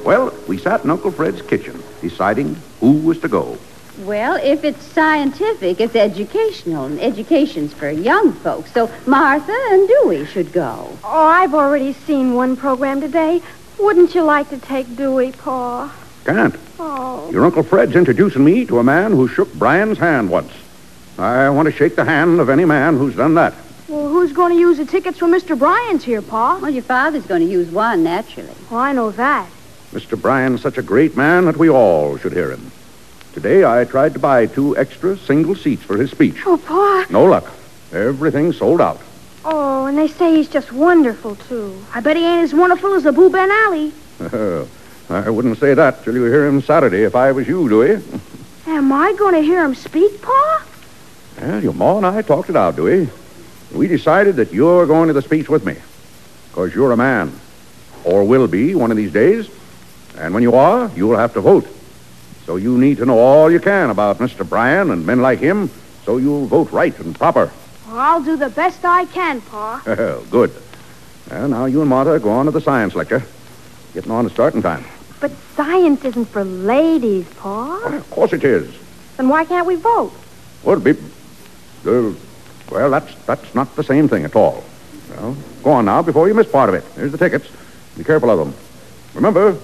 Well, 0.05 0.33
we 0.47 0.57
sat 0.57 0.83
in 0.83 0.89
Uncle 0.89 1.11
Fred's 1.11 1.41
kitchen, 1.41 1.83
deciding 2.01 2.55
who 2.79 2.93
was 2.93 3.19
to 3.19 3.27
go. 3.27 3.57
Well, 3.99 4.39
if 4.41 4.63
it's 4.63 4.81
scientific, 4.81 5.81
it's 5.81 5.95
educational, 5.95 6.85
and 6.85 7.01
education's 7.01 7.73
for 7.73 7.89
young 7.89 8.31
folks. 8.31 8.71
So 8.71 8.89
Martha 9.05 9.57
and 9.71 9.89
Dewey 9.89 10.25
should 10.25 10.53
go. 10.53 10.97
Oh, 11.03 11.25
I've 11.25 11.53
already 11.53 11.91
seen 11.91 12.33
one 12.33 12.55
program 12.55 13.01
today. 13.01 13.41
Wouldn't 13.77 14.15
you 14.15 14.23
like 14.23 14.49
to 14.51 14.57
take 14.57 14.95
Dewey, 14.95 15.33
Pa? 15.33 15.93
Can't. 16.23 16.55
Oh. 16.79 17.29
Your 17.29 17.43
Uncle 17.43 17.63
Fred's 17.63 17.95
introducing 17.95 18.45
me 18.45 18.65
to 18.67 18.79
a 18.79 18.83
man 18.83 19.11
who 19.11 19.27
shook 19.27 19.53
Bryan's 19.53 19.97
hand 19.97 20.29
once. 20.29 20.53
I 21.17 21.49
want 21.49 21.65
to 21.65 21.73
shake 21.73 21.97
the 21.97 22.05
hand 22.05 22.39
of 22.39 22.49
any 22.49 22.63
man 22.63 22.97
who's 22.97 23.17
done 23.17 23.35
that. 23.35 23.53
Well, 24.09 24.21
who's 24.21 24.33
going 24.33 24.53
to 24.53 24.59
use 24.59 24.79
the 24.79 24.85
tickets 24.85 25.21
when 25.21 25.29
Mr. 25.29 25.55
Bryan's 25.55 26.03
here, 26.03 26.23
Pa? 26.23 26.57
Well, 26.59 26.71
your 26.71 26.81
father's 26.81 27.27
going 27.27 27.45
to 27.45 27.47
use 27.47 27.69
one, 27.69 28.01
naturally. 28.03 28.49
Well, 28.71 28.79
I 28.79 28.91
know 28.91 29.11
that. 29.11 29.47
Mr. 29.91 30.19
Bryan's 30.19 30.63
such 30.63 30.79
a 30.79 30.81
great 30.81 31.15
man 31.15 31.45
that 31.45 31.57
we 31.57 31.69
all 31.69 32.17
should 32.17 32.33
hear 32.33 32.49
him. 32.49 32.71
Today 33.33 33.63
I 33.63 33.85
tried 33.85 34.13
to 34.13 34.19
buy 34.19 34.47
two 34.47 34.75
extra 34.75 35.15
single 35.15 35.53
seats 35.53 35.83
for 35.83 35.95
his 35.95 36.09
speech. 36.09 36.37
Oh, 36.47 36.57
Pa. 36.57 37.05
No 37.11 37.25
luck. 37.25 37.51
Everything 37.91 38.51
sold 38.51 38.81
out. 38.81 38.99
Oh, 39.45 39.85
and 39.85 39.95
they 39.95 40.07
say 40.07 40.37
he's 40.37 40.49
just 40.49 40.71
wonderful, 40.71 41.35
too. 41.35 41.79
I 41.93 41.99
bet 41.99 42.17
he 42.17 42.25
ain't 42.25 42.45
as 42.45 42.53
wonderful 42.55 42.95
as 42.95 43.05
Abu 43.05 43.29
Ben 43.29 43.51
Ali. 43.51 43.93
I 45.11 45.29
wouldn't 45.29 45.59
say 45.59 45.75
that 45.75 46.03
till 46.03 46.15
you 46.15 46.23
hear 46.23 46.47
him 46.47 46.63
Saturday 46.63 47.03
if 47.03 47.15
I 47.15 47.31
was 47.31 47.47
you, 47.47 47.69
Dewey. 47.69 48.01
Am 48.65 48.91
I 48.91 49.13
going 49.13 49.35
to 49.35 49.41
hear 49.41 49.63
him 49.63 49.75
speak, 49.75 50.19
Pa? 50.19 50.65
Well, 51.39 51.61
your 51.61 51.73
ma 51.73 51.97
and 51.97 52.07
I 52.07 52.23
talked 52.23 52.49
it 52.49 52.55
out, 52.55 52.75
Dewey. 52.75 53.07
We 53.71 53.87
decided 53.87 54.37
that 54.37 54.51
you're 54.51 54.85
going 54.85 55.07
to 55.07 55.13
the 55.13 55.21
speech 55.21 55.49
with 55.49 55.65
me. 55.65 55.75
Because 56.49 56.73
you're 56.73 56.91
a 56.91 56.97
man. 56.97 57.31
Or 58.03 58.23
will 58.23 58.47
be 58.47 58.75
one 58.75 58.91
of 58.91 58.97
these 58.97 59.11
days. 59.11 59.49
And 60.17 60.33
when 60.33 60.43
you 60.43 60.55
are, 60.55 60.91
you'll 60.95 61.17
have 61.17 61.33
to 61.33 61.41
vote. 61.41 61.67
So 62.45 62.55
you 62.55 62.77
need 62.77 62.97
to 62.97 63.05
know 63.05 63.19
all 63.19 63.51
you 63.51 63.59
can 63.59 63.89
about 63.89 64.17
Mr. 64.17 64.47
Bryan 64.47 64.91
and 64.91 65.05
men 65.05 65.21
like 65.21 65.39
him 65.39 65.69
so 66.09 66.17
you'll 66.17 66.47
vote 66.47 66.71
right 66.71 66.97
and 66.99 67.15
proper. 67.15 67.51
Well, 67.87 67.99
I'll 67.99 68.23
do 68.23 68.35
the 68.35 68.49
best 68.49 68.83
I 68.83 69.05
can, 69.05 69.41
Pa. 69.41 69.83
Well, 69.85 70.23
good. 70.31 70.51
Well, 71.29 71.47
now 71.47 71.65
you 71.65 71.81
and 71.81 71.89
Martha 71.89 72.17
go 72.19 72.31
on 72.31 72.45
to 72.45 72.51
the 72.51 72.61
science 72.61 72.95
lecture. 72.95 73.21
Getting 73.93 74.09
on 74.09 74.23
to 74.23 74.31
starting 74.31 74.63
time. 74.63 74.83
But 75.19 75.31
science 75.55 76.03
isn't 76.03 76.25
for 76.25 76.43
ladies, 76.43 77.27
Pa. 77.35 77.77
Of 77.85 78.09
course 78.09 78.33
it 78.33 78.43
is. 78.43 78.73
Then 79.17 79.29
why 79.29 79.45
can't 79.45 79.67
we 79.67 79.75
vote? 79.75 80.11
Would 80.63 80.83
be. 80.83 80.91
Uh, 81.85 82.13
well, 82.71 82.89
that's 82.89 83.13
that's 83.25 83.55
not 83.55 83.75
the 83.75 83.83
same 83.83 84.07
thing 84.07 84.25
at 84.25 84.35
all. 84.35 84.63
Well, 85.09 85.35
go 85.63 85.71
on 85.71 85.85
now 85.85 86.01
before 86.01 86.27
you 86.27 86.33
miss 86.33 86.47
part 86.47 86.69
of 86.69 86.75
it. 86.75 86.83
Here's 86.95 87.11
the 87.11 87.17
tickets. 87.17 87.47
Be 87.97 88.03
careful 88.03 88.29
of 88.29 88.39
them. 88.39 88.53
Remember, 89.13 89.57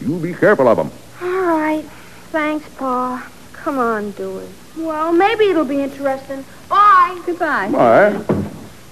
you 0.00 0.18
be 0.18 0.34
careful 0.34 0.68
of 0.68 0.76
them. 0.76 0.90
All 1.20 1.46
right. 1.46 1.84
Thanks, 2.30 2.68
Pa. 2.76 3.28
Come 3.52 3.78
on, 3.78 4.12
Dewey. 4.12 4.48
Well, 4.76 5.12
maybe 5.12 5.44
it'll 5.44 5.64
be 5.64 5.80
interesting. 5.82 6.44
Bye. 6.68 7.20
Goodbye. 7.26 7.70
Bye. 7.70 8.24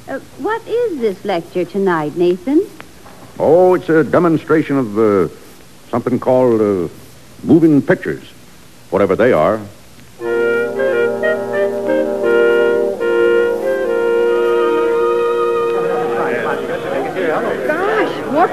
Uh, 0.09 0.19
what 0.39 0.67
is 0.67 0.99
this 0.99 1.25
lecture 1.25 1.65
tonight, 1.65 2.17
Nathan? 2.17 2.67
Oh, 3.39 3.75
it's 3.75 3.89
a 3.89 4.05
demonstration 4.05 4.77
of 4.77 4.99
uh, 4.99 5.29
something 5.89 6.19
called 6.19 6.61
uh, 6.61 6.93
moving 7.45 7.81
pictures, 7.81 8.23
whatever 8.91 9.17
they 9.17 9.33
are. 9.33 9.61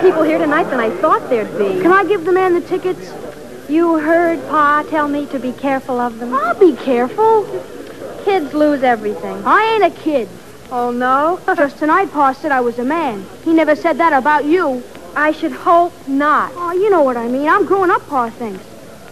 People 0.01 0.23
here 0.23 0.37
tonight 0.37 0.63
than 0.65 0.79
I 0.79 0.89
thought 0.89 1.29
there'd 1.29 1.57
be. 1.57 1.81
Can 1.81 1.91
I 1.91 2.05
give 2.05 2.25
the 2.25 2.31
man 2.31 2.53
the 2.53 2.61
tickets? 2.61 3.11
You 3.69 3.99
heard 3.99 4.39
Pa 4.49 4.83
tell 4.89 5.07
me 5.07 5.25
to 5.27 5.39
be 5.39 5.51
careful 5.51 5.99
of 5.99 6.19
them. 6.19 6.33
I'll 6.33 6.59
be 6.59 6.75
careful. 6.75 7.43
Kids 8.23 8.53
lose 8.53 8.83
everything. 8.83 9.43
I 9.45 9.63
ain't 9.73 9.93
a 9.93 10.01
kid. 10.01 10.29
Oh, 10.71 10.91
no? 10.91 11.39
Just 11.55 11.77
tonight, 11.77 12.11
Pa 12.11 12.33
said 12.33 12.51
I 12.51 12.61
was 12.61 12.79
a 12.79 12.83
man. 12.83 13.25
He 13.43 13.53
never 13.53 13.75
said 13.75 13.97
that 13.97 14.13
about 14.13 14.45
you. 14.45 14.83
I 15.15 15.31
should 15.31 15.51
hope 15.51 15.93
not. 16.07 16.51
Oh, 16.55 16.71
you 16.71 16.89
know 16.89 17.03
what 17.03 17.17
I 17.17 17.27
mean. 17.27 17.47
I'm 17.49 17.65
growing 17.65 17.91
up, 17.91 18.07
Pa 18.07 18.29
thinks. 18.29 18.63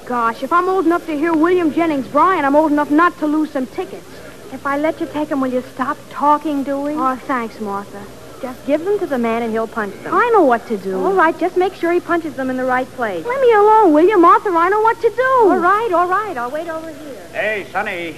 Gosh, 0.05 0.41
if 0.41 0.53
I'm 0.53 0.69
old 0.69 0.85
enough 0.85 1.05
to 1.07 1.17
hear 1.17 1.33
William 1.33 1.73
Jennings 1.73 2.07
Bryan, 2.07 2.45
I'm 2.45 2.55
old 2.55 2.71
enough 2.71 2.89
not 2.89 3.17
to 3.19 3.27
lose 3.27 3.51
some 3.51 3.67
tickets. 3.67 4.07
If 4.53 4.65
I 4.65 4.77
let 4.77 5.01
you 5.01 5.07
take 5.07 5.29
them, 5.29 5.41
will 5.41 5.51
you 5.51 5.61
stop 5.73 5.97
talking, 6.09 6.63
Dewey? 6.63 6.93
Oh, 6.95 7.17
thanks, 7.17 7.59
Martha. 7.59 8.05
Just 8.41 8.65
give 8.67 8.85
them 8.85 8.99
to 8.99 9.07
the 9.07 9.17
man 9.17 9.41
and 9.41 9.51
he'll 9.51 9.67
punch 9.67 9.95
them. 10.03 10.13
I 10.13 10.29
know 10.33 10.43
what 10.43 10.67
to 10.67 10.77
do. 10.77 11.03
All 11.03 11.13
right, 11.13 11.37
just 11.39 11.57
make 11.57 11.73
sure 11.73 11.91
he 11.91 11.99
punches 11.99 12.35
them 12.35 12.49
in 12.49 12.57
the 12.57 12.65
right 12.65 12.87
place. 12.91 13.25
Let 13.25 13.41
me 13.41 13.51
alone, 13.51 13.93
will 13.93 14.07
you, 14.07 14.19
Martha? 14.19 14.49
I 14.49 14.69
know 14.69 14.81
what 14.81 15.01
to 15.01 15.09
do. 15.09 15.49
All 15.49 15.57
right, 15.57 15.91
all 15.91 16.07
right. 16.07 16.37
I'll 16.37 16.51
wait 16.51 16.69
over 16.69 16.89
here. 16.89 17.27
Hey, 17.31 17.65
Sonny. 17.71 18.15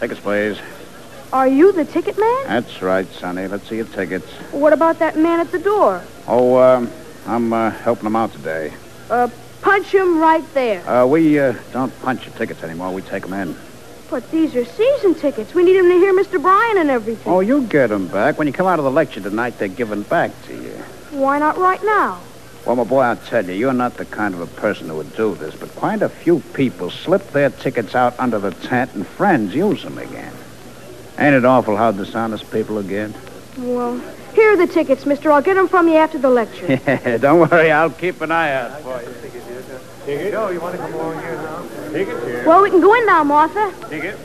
Tickets, 0.00 0.20
please. 0.20 0.58
Are 1.32 1.46
you 1.46 1.72
the 1.72 1.84
ticket 1.84 2.18
man? 2.18 2.44
That's 2.46 2.82
right, 2.82 3.06
Sonny. 3.12 3.46
Let's 3.46 3.68
see 3.68 3.76
your 3.76 3.86
tickets. 3.86 4.26
What 4.50 4.72
about 4.72 4.98
that 4.98 5.16
man 5.16 5.38
at 5.38 5.52
the 5.52 5.58
door? 5.60 6.02
Oh, 6.26 6.56
um, 6.56 6.90
I'm 7.26 7.52
uh, 7.52 7.70
helping 7.70 8.06
him 8.06 8.16
out 8.16 8.32
today. 8.32 8.72
Uh, 9.08 9.28
punch 9.60 9.86
him 9.94 10.18
right 10.18 10.44
there. 10.52 10.86
Uh, 10.88 11.06
we 11.06 11.38
uh, 11.38 11.54
don't 11.72 11.96
punch 12.02 12.26
your 12.26 12.34
tickets 12.34 12.62
anymore. 12.64 12.92
We 12.92 13.02
take 13.02 13.22
them 13.22 13.34
in. 13.34 13.56
But 14.12 14.30
these 14.30 14.54
are 14.56 14.64
season 14.66 15.14
tickets. 15.14 15.54
We 15.54 15.64
need 15.64 15.78
them 15.78 15.88
to 15.88 15.94
hear 15.94 16.12
Mr. 16.12 16.40
Bryan 16.40 16.76
and 16.76 16.90
everything. 16.90 17.32
Oh, 17.32 17.40
you'll 17.40 17.62
get 17.62 17.86
them 17.86 18.08
back. 18.08 18.36
When 18.36 18.46
you 18.46 18.52
come 18.52 18.66
out 18.66 18.78
of 18.78 18.84
the 18.84 18.90
lecture 18.90 19.22
tonight, 19.22 19.58
they're 19.58 19.68
given 19.68 20.02
back 20.02 20.30
to 20.48 20.54
you. 20.54 20.74
Why 21.12 21.38
not 21.38 21.56
right 21.56 21.82
now? 21.82 22.20
Well, 22.66 22.76
my 22.76 22.84
boy, 22.84 23.00
I'll 23.00 23.16
tell 23.16 23.42
you, 23.42 23.54
you're 23.54 23.72
not 23.72 23.96
the 23.96 24.04
kind 24.04 24.34
of 24.34 24.40
a 24.40 24.46
person 24.46 24.88
who 24.88 24.96
would 24.96 25.16
do 25.16 25.34
this, 25.36 25.54
but 25.54 25.74
quite 25.76 26.02
a 26.02 26.10
few 26.10 26.40
people 26.52 26.90
slip 26.90 27.26
their 27.30 27.48
tickets 27.48 27.94
out 27.94 28.14
under 28.20 28.38
the 28.38 28.50
tent 28.50 28.92
and 28.92 29.06
friends 29.06 29.54
use 29.54 29.82
them 29.82 29.96
again. 29.96 30.34
Ain't 31.18 31.34
it 31.34 31.46
awful 31.46 31.78
how 31.78 31.90
dishonest 31.90 32.50
people 32.52 32.78
are 32.78 32.82
get? 32.82 33.12
Well, 33.56 33.98
here 34.34 34.52
are 34.52 34.56
the 34.58 34.66
tickets, 34.66 35.06
mister. 35.06 35.32
I'll 35.32 35.40
get 35.40 35.54
them 35.54 35.68
from 35.68 35.88
you 35.88 35.94
after 35.96 36.18
the 36.18 36.28
lecture. 36.28 36.66
Yeah, 36.86 37.16
don't 37.16 37.50
worry. 37.50 37.70
I'll 37.70 37.88
keep 37.88 38.20
an 38.20 38.30
eye 38.30 38.52
out 38.52 38.82
for 38.82 39.00
you. 39.00 39.08
Well, 41.92 42.62
we 42.62 42.70
can 42.70 42.80
go 42.80 42.94
in 42.94 43.06
now, 43.06 43.22
Martha. 43.24 43.72
Ticket? 43.88 44.18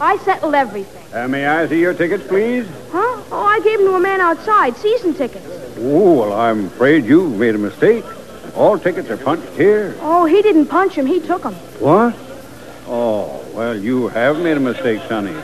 I 0.00 0.18
settled 0.18 0.54
everything. 0.54 1.02
Uh, 1.14 1.28
may 1.28 1.46
I 1.46 1.66
see 1.68 1.80
your 1.80 1.94
tickets, 1.94 2.26
please? 2.26 2.66
Huh? 2.90 3.22
Oh, 3.30 3.44
I 3.44 3.60
gave 3.60 3.78
them 3.78 3.88
to 3.88 3.94
a 3.94 4.00
man 4.00 4.20
outside. 4.20 4.76
Season 4.76 5.14
tickets. 5.14 5.46
Oh, 5.78 6.20
well, 6.20 6.32
I'm 6.32 6.66
afraid 6.66 7.06
you've 7.06 7.38
made 7.38 7.54
a 7.54 7.58
mistake. 7.58 8.04
All 8.54 8.78
tickets 8.78 9.08
are 9.10 9.16
punched 9.16 9.48
here. 9.54 9.96
Oh, 10.00 10.24
he 10.24 10.42
didn't 10.42 10.66
punch 10.66 10.94
him. 10.94 11.06
He 11.06 11.20
took 11.20 11.42
them. 11.42 11.54
What? 11.78 12.14
Oh, 12.86 13.44
well, 13.54 13.76
you 13.76 14.08
have 14.08 14.38
made 14.40 14.56
a 14.56 14.60
mistake, 14.60 15.00
Sonny. 15.08 15.34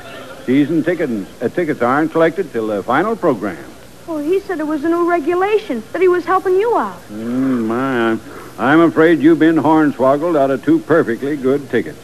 Season 0.45 0.83
tickets, 0.83 1.42
uh, 1.42 1.49
tickets 1.49 1.83
aren't 1.83 2.12
collected 2.12 2.52
till 2.52 2.66
the 2.66 2.83
final 2.83 3.16
program. 3.16 3.64
Well, 4.07 4.19
he 4.19 4.40
said 4.40 4.59
it 4.59 4.66
was 4.66 4.85
a 4.85 4.88
new 4.88 5.09
regulation, 5.09 5.83
that 5.92 6.02
he 6.02 6.09
was 6.09 6.25
helping 6.25 6.54
you 6.54 6.76
out. 6.76 7.00
Mm, 7.09 7.66
my, 7.66 8.11
I'm, 8.11 8.21
I'm 8.62 8.78
afraid 8.78 9.19
you've 9.19 9.40
been 9.40 9.57
hornswoggled 9.57 10.38
out 10.38 10.52
of 10.52 10.64
two 10.64 10.78
perfectly 10.78 11.37
good 11.37 11.69
tickets. 11.69 11.99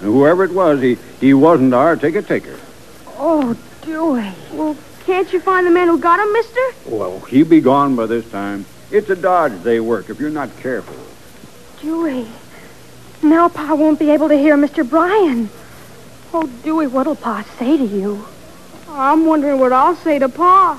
And 0.00 0.12
whoever 0.12 0.44
it 0.44 0.50
was, 0.50 0.82
he, 0.82 0.98
he 1.22 1.32
wasn't 1.32 1.72
our 1.72 1.96
ticket 1.96 2.26
taker. 2.26 2.60
Oh, 3.16 3.56
Dewey. 3.80 4.30
Well, 4.52 4.76
can't 5.06 5.32
you 5.32 5.40
find 5.40 5.66
the 5.66 5.70
man 5.70 5.88
who 5.88 5.98
got 5.98 6.20
him, 6.20 6.30
mister? 6.34 6.60
Well, 6.84 7.20
he'll 7.20 7.48
be 7.48 7.62
gone 7.62 7.96
by 7.96 8.04
this 8.04 8.30
time. 8.30 8.66
It's 8.90 9.08
a 9.08 9.16
dodge 9.16 9.62
they 9.62 9.80
work 9.80 10.10
if 10.10 10.20
you're 10.20 10.28
not 10.28 10.54
careful. 10.58 10.94
Dewey. 11.80 12.26
Now 13.22 13.48
Pa 13.48 13.74
won't 13.74 13.98
be 13.98 14.10
able 14.10 14.28
to 14.28 14.36
hear 14.36 14.58
Mr. 14.58 14.86
Bryan. 14.86 15.48
Oh, 16.34 16.46
Dewey, 16.62 16.88
what'll 16.88 17.16
Pa 17.16 17.42
say 17.58 17.78
to 17.78 17.86
you? 17.86 18.26
I'm 18.86 19.24
wondering 19.24 19.58
what 19.58 19.72
I'll 19.72 19.96
say 19.96 20.18
to 20.18 20.28
Pa. 20.28 20.78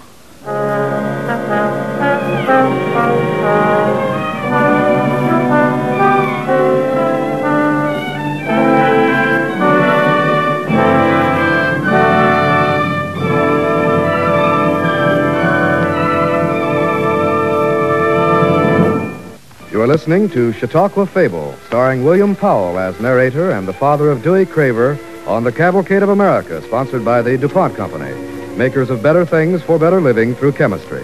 Are 19.83 19.87
listening 19.87 20.29
to 20.29 20.53
Chautauqua 20.53 21.05
Fable, 21.05 21.53
starring 21.67 22.05
William 22.05 22.37
Powell 22.37 22.79
as 22.79 22.97
narrator 23.01 23.51
and 23.51 23.67
the 23.67 23.73
father 23.73 24.09
of 24.11 24.23
Dewey 24.23 24.45
Craver 24.45 24.97
on 25.27 25.43
the 25.43 25.51
Cavalcade 25.51 26.01
of 26.01 26.07
America, 26.07 26.61
sponsored 26.61 27.03
by 27.03 27.21
the 27.21 27.37
DuPont 27.37 27.75
Company, 27.75 28.13
makers 28.55 28.89
of 28.89 29.03
better 29.03 29.25
things 29.25 29.61
for 29.61 29.77
better 29.77 29.99
living 29.99 30.35
through 30.35 30.53
chemistry. 30.53 31.03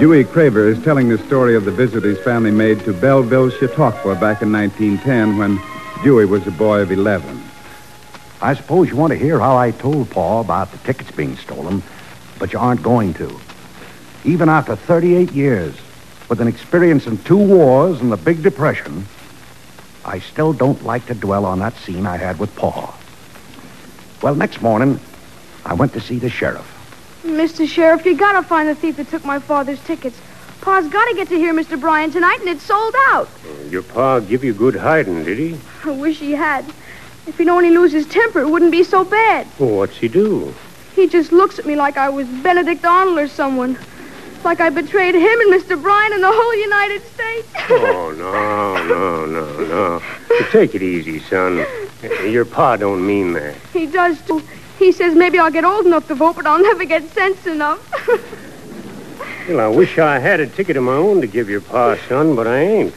Dewey 0.00 0.24
Craver 0.24 0.66
is 0.66 0.82
telling 0.82 1.08
the 1.08 1.18
story 1.26 1.54
of 1.54 1.64
the 1.64 1.70
visit 1.70 2.02
his 2.02 2.18
family 2.18 2.50
made 2.50 2.80
to 2.80 2.92
Belleville, 2.92 3.50
Chautauqua 3.50 4.16
back 4.16 4.42
in 4.42 4.50
1910 4.50 5.38
when 5.38 5.79
Dewey 6.02 6.24
was 6.24 6.46
a 6.46 6.50
boy 6.50 6.80
of 6.80 6.90
11. 6.90 7.42
I 8.40 8.54
suppose 8.54 8.88
you 8.88 8.96
want 8.96 9.12
to 9.12 9.18
hear 9.18 9.38
how 9.38 9.58
I 9.58 9.70
told 9.70 10.08
Pa 10.08 10.40
about 10.40 10.72
the 10.72 10.78
tickets 10.78 11.10
being 11.10 11.36
stolen, 11.36 11.82
but 12.38 12.54
you 12.54 12.58
aren't 12.58 12.82
going 12.82 13.12
to. 13.14 13.38
Even 14.24 14.48
after 14.48 14.76
38 14.76 15.30
years, 15.32 15.74
with 16.30 16.40
an 16.40 16.48
experience 16.48 17.06
in 17.06 17.18
two 17.24 17.36
wars 17.36 18.00
and 18.00 18.10
the 18.10 18.16
Big 18.16 18.42
Depression, 18.42 19.06
I 20.02 20.20
still 20.20 20.54
don't 20.54 20.82
like 20.86 21.04
to 21.06 21.14
dwell 21.14 21.44
on 21.44 21.58
that 21.58 21.76
scene 21.76 22.06
I 22.06 22.16
had 22.16 22.38
with 22.38 22.56
Pa. 22.56 22.98
Well, 24.22 24.34
next 24.34 24.62
morning, 24.62 24.98
I 25.66 25.74
went 25.74 25.92
to 25.92 26.00
see 26.00 26.18
the 26.18 26.30
sheriff. 26.30 26.66
Mr. 27.24 27.68
Sheriff, 27.68 28.06
you 28.06 28.16
gotta 28.16 28.42
find 28.42 28.70
the 28.70 28.74
thief 28.74 28.96
that 28.96 29.10
took 29.10 29.26
my 29.26 29.38
father's 29.38 29.82
tickets. 29.84 30.18
Pa's 30.60 30.88
gotta 30.88 31.14
get 31.14 31.28
to 31.28 31.36
hear 31.36 31.54
Mr. 31.54 31.80
Bryan 31.80 32.10
tonight, 32.10 32.40
and 32.40 32.48
it's 32.48 32.62
sold 32.62 32.94
out. 33.08 33.28
Your 33.70 33.82
pa 33.82 34.20
give 34.20 34.44
you 34.44 34.52
good 34.52 34.76
hiding, 34.76 35.24
did 35.24 35.38
he? 35.38 35.56
I 35.84 35.90
wish 35.92 36.18
he 36.18 36.32
had. 36.32 36.64
If 37.26 37.38
he'd 37.38 37.48
only 37.48 37.70
lose 37.70 37.92
his 37.92 38.06
temper, 38.06 38.40
it 38.40 38.48
wouldn't 38.48 38.70
be 38.72 38.82
so 38.84 39.04
bad. 39.04 39.46
Well, 39.58 39.70
what's 39.76 39.96
he 39.96 40.08
do? 40.08 40.54
He 40.94 41.06
just 41.06 41.32
looks 41.32 41.58
at 41.58 41.66
me 41.66 41.76
like 41.76 41.96
I 41.96 42.08
was 42.10 42.26
Benedict 42.28 42.84
Arnold 42.84 43.18
or 43.18 43.28
someone. 43.28 43.78
Like 44.44 44.60
I 44.60 44.70
betrayed 44.70 45.14
him 45.14 45.40
and 45.40 45.52
Mr. 45.52 45.80
Bryan 45.80 46.12
and 46.14 46.22
the 46.22 46.32
whole 46.32 46.56
United 46.56 47.02
States. 47.04 47.48
Oh, 47.72 48.10
no, 48.18 48.86
no, 48.86 49.26
no, 49.26 49.64
no. 49.66 50.02
You 50.30 50.44
take 50.50 50.74
it 50.74 50.82
easy, 50.82 51.20
son. 51.20 51.64
Your 52.28 52.44
pa 52.44 52.76
don't 52.76 53.06
mean 53.06 53.32
that. 53.34 53.54
he 53.72 53.86
does, 53.86 54.20
too. 54.22 54.42
He 54.78 54.90
says 54.92 55.14
maybe 55.14 55.38
I'll 55.38 55.52
get 55.52 55.64
old 55.64 55.86
enough 55.86 56.08
to 56.08 56.14
vote, 56.16 56.34
but 56.36 56.46
I'll 56.46 56.60
never 56.60 56.84
get 56.84 57.08
sense 57.10 57.46
enough. 57.46 57.80
Well, 59.48 59.60
I 59.60 59.68
wish 59.68 59.98
I 59.98 60.18
had 60.18 60.40
a 60.40 60.46
ticket 60.46 60.76
of 60.76 60.84
my 60.84 60.92
own 60.92 61.20
to 61.22 61.26
give 61.26 61.48
your 61.48 61.60
pa, 61.60 61.96
son, 62.08 62.36
but 62.36 62.46
I 62.46 62.60
ain't. 62.60 62.94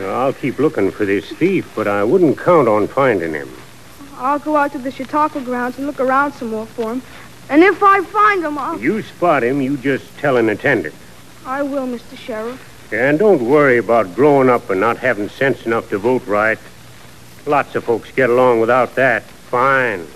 I'll 0.00 0.32
keep 0.32 0.58
looking 0.58 0.90
for 0.90 1.04
this 1.04 1.30
thief, 1.32 1.70
but 1.74 1.86
I 1.86 2.04
wouldn't 2.04 2.38
count 2.38 2.68
on 2.68 2.88
finding 2.88 3.32
him. 3.32 3.48
I'll 4.16 4.38
go 4.38 4.56
out 4.56 4.72
to 4.72 4.78
the 4.78 4.90
Chautauqua 4.90 5.40
grounds 5.42 5.78
and 5.78 5.86
look 5.86 6.00
around 6.00 6.32
some 6.32 6.48
more 6.48 6.66
for 6.66 6.92
him. 6.92 7.02
And 7.48 7.62
if 7.62 7.82
I 7.82 8.02
find 8.02 8.44
him, 8.44 8.58
I'll... 8.58 8.78
You 8.78 9.02
spot 9.02 9.42
him, 9.42 9.62
you 9.62 9.76
just 9.76 10.16
tell 10.18 10.36
an 10.36 10.48
attendant. 10.48 10.94
I 11.46 11.62
will, 11.62 11.86
Mr. 11.86 12.18
Sheriff. 12.18 12.92
And 12.92 13.18
don't 13.18 13.42
worry 13.42 13.78
about 13.78 14.14
growing 14.14 14.48
up 14.48 14.68
and 14.70 14.80
not 14.80 14.98
having 14.98 15.28
sense 15.28 15.64
enough 15.64 15.88
to 15.90 15.98
vote 15.98 16.26
right. 16.26 16.58
Lots 17.46 17.74
of 17.74 17.84
folks 17.84 18.10
get 18.10 18.28
along 18.28 18.60
without 18.60 18.94
that. 18.96 19.22
Fine. 19.22 20.06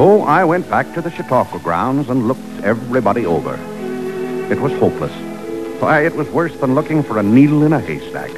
So 0.00 0.22
I 0.22 0.44
went 0.46 0.66
back 0.70 0.94
to 0.94 1.02
the 1.02 1.10
Chautauqua 1.10 1.58
grounds 1.58 2.08
and 2.08 2.26
looked 2.26 2.64
everybody 2.64 3.26
over. 3.26 3.56
It 4.50 4.58
was 4.58 4.72
hopeless. 4.78 5.12
Why, 5.78 6.06
it 6.06 6.14
was 6.14 6.26
worse 6.30 6.56
than 6.56 6.74
looking 6.74 7.02
for 7.02 7.18
a 7.18 7.22
needle 7.22 7.64
in 7.64 7.74
a 7.74 7.80
haystack. 7.80 8.30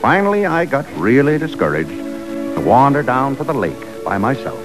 Finally, 0.00 0.46
I 0.46 0.64
got 0.64 0.86
really 0.96 1.36
discouraged 1.36 1.90
to 1.90 2.62
wander 2.64 3.02
down 3.02 3.36
to 3.36 3.44
the 3.44 3.52
lake 3.52 4.02
by 4.02 4.16
myself. 4.16 4.58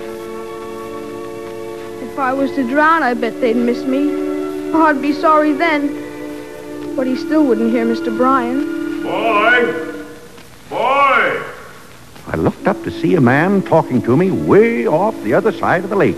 If 2.02 2.18
I 2.18 2.32
was 2.32 2.52
to 2.52 2.66
drown, 2.70 3.04
I 3.04 3.16
bet 3.16 3.42
they'd 3.42 3.58
miss 3.58 3.84
me. 3.84 4.72
I'd 4.74 5.02
be 5.02 5.12
sorry 5.12 5.52
then. 5.52 6.96
But 6.96 7.06
he 7.06 7.18
still 7.18 7.46
wouldn't 7.46 7.74
hear 7.74 7.86
Mr. 7.86 8.16
Bryan. 8.16 9.04
Boy! 9.04 10.06
Boy! 10.70 11.53
I 12.26 12.38
looked 12.38 12.68
up 12.68 12.82
to 12.84 12.92
see 12.92 13.16
a 13.16 13.22
man 13.22 13.62
talking 13.64 14.02
to 14.04 14.16
me 14.16 14.32
way 14.32 14.88
off 14.88 15.14
the 15.24 15.34
other 15.34 15.52
side 15.52 15.84
of 15.84 15.90
the 15.90 15.96
lake. 15.96 16.18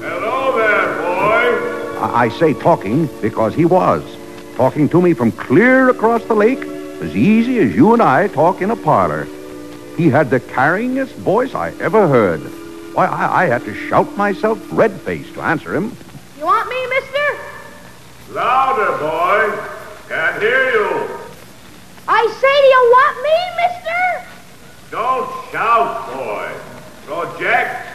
Hello 0.00 0.56
there, 0.56 0.96
boy. 0.98 2.00
I, 2.00 2.24
I 2.24 2.28
say 2.28 2.54
talking 2.54 3.08
because 3.22 3.54
he 3.54 3.64
was. 3.64 4.02
Talking 4.56 4.88
to 4.88 5.00
me 5.00 5.14
from 5.14 5.30
clear 5.32 5.90
across 5.90 6.24
the 6.24 6.34
lake, 6.34 6.58
as 6.58 7.14
easy 7.16 7.58
as 7.60 7.74
you 7.74 7.92
and 7.92 8.02
I 8.02 8.28
talk 8.28 8.62
in 8.62 8.70
a 8.70 8.76
parlor. 8.76 9.26
He 9.96 10.08
had 10.08 10.28
the 10.28 10.40
carryingest 10.40 11.14
voice 11.14 11.54
I 11.54 11.70
ever 11.80 12.08
heard. 12.08 12.40
Why, 12.94 13.06
I, 13.06 13.44
I 13.44 13.46
had 13.46 13.64
to 13.64 13.74
shout 13.88 14.16
myself 14.16 14.58
red-faced 14.72 15.34
to 15.34 15.40
answer 15.40 15.74
him. 15.74 15.96
You 16.36 16.46
want 16.46 16.68
me, 16.68 16.86
mister? 16.88 17.38
Louder, 18.32 18.98
boy. 18.98 19.56
Can't 20.08 20.42
hear 20.42 20.70
you. 20.70 21.08
I 22.06 22.26
say, 22.40 22.54
do 22.60 22.68
you 22.74 22.82
want 22.90 23.16
me, 23.22 23.36
mister? 23.62 24.33
Don't 24.90 25.28
shout, 25.50 26.12
boy. 26.12 26.52
Project. 27.06 27.88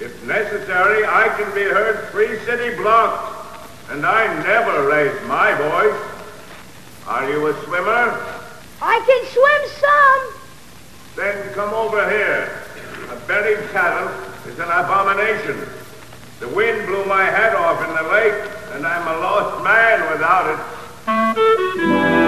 If 0.00 0.24
necessary, 0.26 1.04
I 1.04 1.28
can 1.36 1.54
be 1.54 1.62
heard 1.62 2.10
three 2.10 2.38
city 2.44 2.76
blocks. 2.76 3.32
And 3.90 4.04
I 4.04 4.26
never 4.42 4.88
raise 4.88 5.20
my 5.26 5.54
voice. 5.54 6.16
Are 7.06 7.30
you 7.30 7.46
a 7.46 7.64
swimmer? 7.64 8.20
I 8.82 9.00
can 9.06 9.24
swim 9.32 9.62
some. 9.80 10.36
Then 11.16 11.54
come 11.54 11.72
over 11.72 12.08
here. 12.10 12.62
A 13.10 13.16
buried 13.26 13.70
cattle 13.70 14.08
is 14.50 14.58
an 14.58 14.68
abomination. 14.68 15.68
The 16.40 16.48
wind 16.48 16.86
blew 16.86 17.04
my 17.06 17.24
head 17.24 17.54
off 17.54 17.80
in 17.88 17.94
the 17.94 18.12
lake, 18.12 18.50
and 18.72 18.86
I'm 18.86 19.06
a 19.08 19.20
lost 19.20 19.64
man 19.64 20.12
without 20.12 20.50
it. 20.52 22.25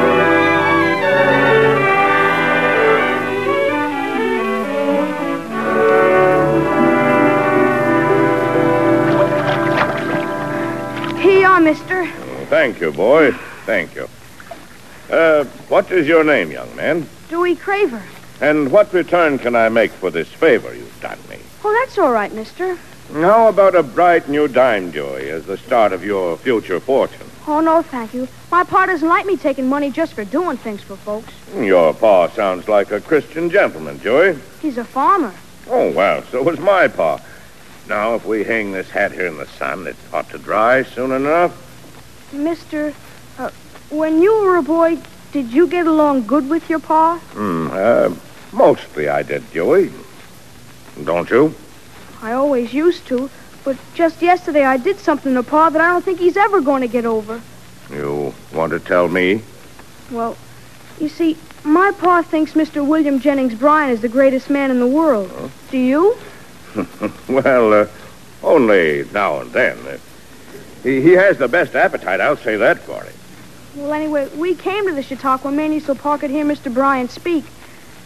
Thank 12.48 12.80
you, 12.80 12.92
boy. 12.92 13.32
Thank 13.66 13.94
you. 13.94 14.08
Uh, 15.10 15.44
what 15.68 15.90
is 15.90 16.06
your 16.06 16.24
name, 16.24 16.50
young 16.50 16.74
man? 16.76 17.06
Dewey 17.28 17.54
Craver. 17.54 18.02
And 18.40 18.72
what 18.72 18.90
return 18.94 19.38
can 19.38 19.54
I 19.54 19.68
make 19.68 19.90
for 19.90 20.10
this 20.10 20.28
favor 20.28 20.74
you've 20.74 21.00
done 21.02 21.18
me? 21.28 21.38
Oh, 21.62 21.76
that's 21.80 21.98
all 21.98 22.10
right, 22.10 22.32
mister. 22.32 22.78
How 23.12 23.48
about 23.48 23.74
a 23.74 23.82
bright 23.82 24.30
new 24.30 24.48
dime, 24.48 24.92
Joey, 24.92 25.28
as 25.28 25.44
the 25.44 25.58
start 25.58 25.92
of 25.92 26.02
your 26.02 26.38
future 26.38 26.80
fortune? 26.80 27.26
Oh, 27.46 27.60
no, 27.60 27.82
thank 27.82 28.14
you. 28.14 28.28
My 28.50 28.64
pa 28.64 28.86
doesn't 28.86 29.08
like 29.08 29.26
me 29.26 29.36
taking 29.36 29.68
money 29.68 29.90
just 29.90 30.14
for 30.14 30.24
doing 30.24 30.56
things 30.56 30.82
for 30.82 30.96
folks. 30.96 31.32
Your 31.54 31.92
pa 31.92 32.28
sounds 32.28 32.66
like 32.66 32.90
a 32.90 33.00
Christian 33.00 33.50
gentleman, 33.50 34.00
Joey. 34.00 34.38
He's 34.62 34.78
a 34.78 34.84
farmer. 34.84 35.34
Oh, 35.68 35.90
well, 35.92 36.22
so 36.24 36.42
was 36.42 36.58
my 36.58 36.88
pa. 36.88 37.20
Now, 37.88 38.14
if 38.14 38.24
we 38.24 38.44
hang 38.44 38.72
this 38.72 38.88
hat 38.88 39.12
here 39.12 39.26
in 39.26 39.36
the 39.36 39.46
sun, 39.46 39.86
it 39.86 39.96
ought 40.14 40.30
to 40.30 40.38
dry 40.38 40.82
soon 40.82 41.12
enough. 41.12 41.67
Mister, 42.32 42.92
uh, 43.38 43.50
when 43.90 44.20
you 44.20 44.32
were 44.42 44.56
a 44.56 44.62
boy, 44.62 44.98
did 45.32 45.52
you 45.52 45.66
get 45.66 45.86
along 45.86 46.26
good 46.26 46.48
with 46.48 46.68
your 46.68 46.78
pa? 46.78 47.18
Hmm, 47.32 47.68
uh, 47.72 48.14
mostly 48.52 49.08
I 49.08 49.22
did, 49.22 49.50
Joey. 49.52 49.90
Don't 51.04 51.30
you? 51.30 51.54
I 52.20 52.32
always 52.32 52.74
used 52.74 53.06
to, 53.06 53.30
but 53.64 53.76
just 53.94 54.20
yesterday 54.20 54.64
I 54.64 54.76
did 54.76 54.98
something 54.98 55.34
to 55.34 55.42
pa 55.42 55.70
that 55.70 55.80
I 55.80 55.88
don't 55.88 56.04
think 56.04 56.18
he's 56.18 56.36
ever 56.36 56.60
going 56.60 56.82
to 56.82 56.88
get 56.88 57.06
over. 57.06 57.40
You 57.90 58.34
want 58.52 58.72
to 58.72 58.80
tell 58.80 59.08
me? 59.08 59.42
Well, 60.10 60.36
you 61.00 61.08
see, 61.08 61.36
my 61.64 61.92
pa 61.92 62.22
thinks 62.22 62.52
Mr. 62.52 62.86
William 62.86 63.20
Jennings 63.20 63.54
Bryan 63.54 63.90
is 63.90 64.00
the 64.00 64.08
greatest 64.08 64.50
man 64.50 64.70
in 64.70 64.80
the 64.80 64.86
world. 64.86 65.50
Do 65.70 65.78
you? 65.78 66.16
well, 67.28 67.72
uh, 67.72 67.86
only 68.42 69.06
now 69.12 69.40
and 69.40 69.52
then. 69.52 70.00
He, 70.88 71.02
he 71.02 71.12
has 71.12 71.36
the 71.36 71.48
best 71.48 71.74
appetite, 71.74 72.18
I'll 72.18 72.38
say 72.38 72.56
that 72.56 72.78
for 72.78 73.02
him. 73.02 73.12
Well, 73.76 73.92
anyway, 73.92 74.26
we 74.34 74.54
came 74.54 74.86
to 74.86 74.94
the 74.94 75.02
Chautauqua 75.02 75.52
mainly 75.52 75.80
so 75.80 75.94
Pa 75.94 76.16
could 76.16 76.30
hear 76.30 76.46
Mr. 76.46 76.72
Bryan 76.72 77.10
speak. 77.10 77.44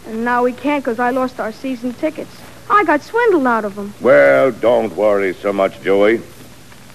And 0.05 0.25
now 0.25 0.43
we 0.43 0.51
can't 0.51 0.83
because 0.83 0.99
I 0.99 1.11
lost 1.11 1.39
our 1.39 1.53
season 1.53 1.93
tickets. 1.93 2.35
I 2.69 2.83
got 2.83 3.01
swindled 3.01 3.47
out 3.47 3.63
of 3.63 3.75
them. 3.75 3.93
Well, 4.01 4.51
don't 4.51 4.93
worry 4.97 5.33
so 5.33 5.53
much, 5.53 5.81
Joey. 5.81 6.17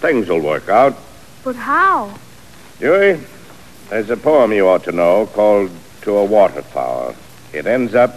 Things 0.03 0.29
will 0.29 0.43
work 0.43 0.69
out. 0.69 0.95
But 1.43 1.57
how? 1.57 2.19
Joey, 2.81 3.19
there's 3.89 4.11
a 4.11 4.17
poem 4.19 4.53
you 4.53 4.69
ought 4.69 4.85
to 4.85 4.93
know 4.93 5.25
called 5.33 5.71
To 6.03 6.19
a 6.19 6.25
Waterfowl. 6.27 7.15
It 7.55 7.67
ends 7.67 7.95
up, 7.95 8.15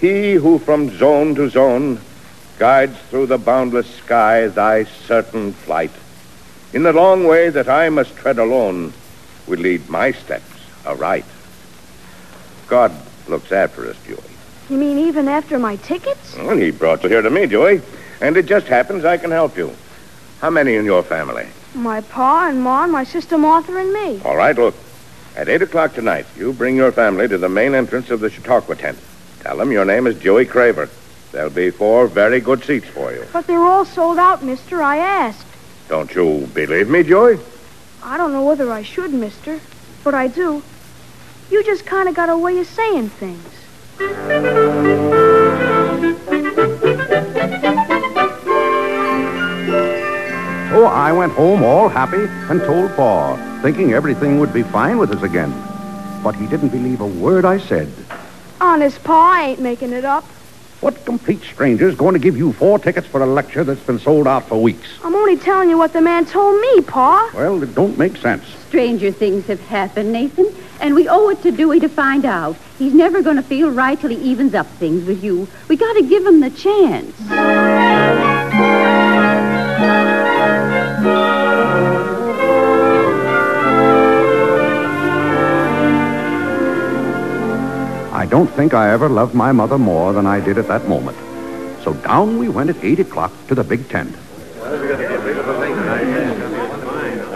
He 0.00 0.32
who 0.32 0.58
from 0.58 0.90
zone 0.98 1.36
to 1.36 1.48
zone 1.48 2.00
guides 2.58 2.98
through 3.10 3.26
the 3.26 3.38
boundless 3.38 3.88
sky 3.94 4.48
thy 4.48 4.82
certain 4.82 5.52
flight. 5.52 5.92
In 6.72 6.82
the 6.82 6.92
long 6.92 7.24
way 7.24 7.48
that 7.48 7.68
I 7.68 7.88
must 7.88 8.14
tread 8.16 8.38
alone 8.38 8.92
will 9.46 9.58
lead 9.58 9.88
my 9.88 10.12
steps 10.12 10.44
aright. 10.84 11.24
God 12.66 12.92
looks 13.26 13.52
after 13.52 13.88
us, 13.88 13.96
Dewey. 14.06 14.18
You 14.68 14.76
mean 14.76 14.98
even 14.98 15.28
after 15.28 15.58
my 15.58 15.76
tickets? 15.76 16.36
Well, 16.36 16.58
he 16.58 16.70
brought 16.70 17.02
you 17.02 17.08
here 17.08 17.22
to 17.22 17.30
me, 17.30 17.46
Dewey. 17.46 17.80
And 18.20 18.36
it 18.36 18.44
just 18.44 18.66
happens 18.66 19.04
I 19.04 19.16
can 19.16 19.30
help 19.30 19.56
you. 19.56 19.74
How 20.40 20.50
many 20.50 20.74
in 20.76 20.84
your 20.84 21.02
family? 21.02 21.46
My 21.74 22.02
pa 22.02 22.48
and 22.48 22.62
ma 22.62 22.84
and 22.84 22.92
my 22.92 23.04
sister 23.04 23.38
Martha 23.38 23.74
and 23.74 23.92
me. 23.92 24.20
All 24.24 24.36
right, 24.36 24.56
look. 24.56 24.74
At 25.36 25.48
8 25.48 25.62
o'clock 25.62 25.94
tonight, 25.94 26.26
you 26.36 26.52
bring 26.52 26.76
your 26.76 26.92
family 26.92 27.28
to 27.28 27.38
the 27.38 27.48
main 27.48 27.74
entrance 27.74 28.10
of 28.10 28.20
the 28.20 28.28
Chautauqua 28.28 28.76
tent. 28.76 28.98
Tell 29.40 29.56
them 29.56 29.72
your 29.72 29.84
name 29.84 30.06
is 30.06 30.18
Joey 30.18 30.44
Craver. 30.44 30.90
There'll 31.32 31.50
be 31.50 31.70
four 31.70 32.08
very 32.08 32.40
good 32.40 32.64
seats 32.64 32.88
for 32.88 33.12
you. 33.12 33.24
But 33.32 33.46
they're 33.46 33.64
all 33.64 33.84
sold 33.84 34.18
out, 34.18 34.42
mister. 34.42 34.82
I 34.82 34.98
asked. 34.98 35.47
Don't 35.88 36.14
you 36.14 36.46
believe 36.52 36.90
me, 36.90 37.02
Joey? 37.02 37.38
I 38.02 38.18
don't 38.18 38.32
know 38.32 38.44
whether 38.44 38.70
I 38.70 38.82
should, 38.82 39.12
mister, 39.14 39.58
but 40.04 40.14
I 40.14 40.26
do. 40.26 40.62
You 41.50 41.64
just 41.64 41.86
kind 41.86 42.10
of 42.10 42.14
got 42.14 42.28
a 42.28 42.36
way 42.36 42.58
of 42.58 42.66
saying 42.66 43.08
things. 43.08 43.54
So 50.70 50.84
I 50.84 51.10
went 51.10 51.32
home 51.32 51.64
all 51.64 51.88
happy 51.88 52.26
and 52.50 52.60
told 52.60 52.94
Pa, 52.94 53.36
thinking 53.62 53.94
everything 53.94 54.38
would 54.40 54.52
be 54.52 54.64
fine 54.64 54.98
with 54.98 55.10
us 55.10 55.22
again. 55.22 55.50
But 56.22 56.36
he 56.36 56.46
didn't 56.46 56.68
believe 56.68 57.00
a 57.00 57.06
word 57.06 57.46
I 57.46 57.58
said. 57.58 57.90
Honest, 58.60 59.02
Pa, 59.04 59.32
I 59.32 59.48
ain't 59.48 59.60
making 59.60 59.94
it 59.94 60.04
up. 60.04 60.24
What 60.80 61.04
complete 61.04 61.42
stranger's 61.42 61.96
going 61.96 62.12
to 62.12 62.20
give 62.20 62.36
you 62.36 62.52
four 62.52 62.78
tickets 62.78 63.06
for 63.08 63.20
a 63.20 63.26
lecture 63.26 63.64
that's 63.64 63.80
been 63.80 63.98
sold 63.98 64.28
out 64.28 64.46
for 64.46 64.62
weeks? 64.62 64.88
I'm 65.02 65.14
only 65.14 65.36
telling 65.36 65.70
you 65.70 65.76
what 65.76 65.92
the 65.92 66.00
man 66.00 66.24
told 66.24 66.60
me, 66.60 66.82
Pa. 66.82 67.32
Well, 67.34 67.60
it 67.64 67.74
don't 67.74 67.98
make 67.98 68.16
sense. 68.16 68.44
Stranger 68.68 69.10
things 69.10 69.46
have 69.46 69.60
happened, 69.62 70.12
Nathan, 70.12 70.54
and 70.80 70.94
we 70.94 71.08
owe 71.08 71.30
it 71.30 71.42
to 71.42 71.50
Dewey 71.50 71.80
to 71.80 71.88
find 71.88 72.24
out. 72.24 72.56
He's 72.78 72.94
never 72.94 73.22
going 73.22 73.36
to 73.36 73.42
feel 73.42 73.72
right 73.72 74.00
till 74.00 74.10
he 74.10 74.16
evens 74.16 74.54
up 74.54 74.68
things 74.68 75.04
with 75.04 75.24
you. 75.24 75.48
We 75.66 75.76
got 75.76 75.94
to 75.94 76.02
give 76.02 76.24
him 76.24 76.38
the 76.38 76.50
chance. 76.50 77.12
Don't 88.28 88.50
think 88.50 88.74
I 88.74 88.90
ever 88.90 89.08
loved 89.08 89.34
my 89.34 89.52
mother 89.52 89.78
more 89.78 90.12
than 90.12 90.26
I 90.26 90.40
did 90.40 90.58
at 90.58 90.68
that 90.68 90.86
moment. 90.86 91.16
So 91.82 91.94
down 91.94 92.38
we 92.38 92.48
went 92.48 92.70
at 92.70 92.76
8 92.84 93.00
o'clock 93.00 93.32
to 93.48 93.54
the 93.54 93.64
big 93.64 93.88
tent. 93.88 94.14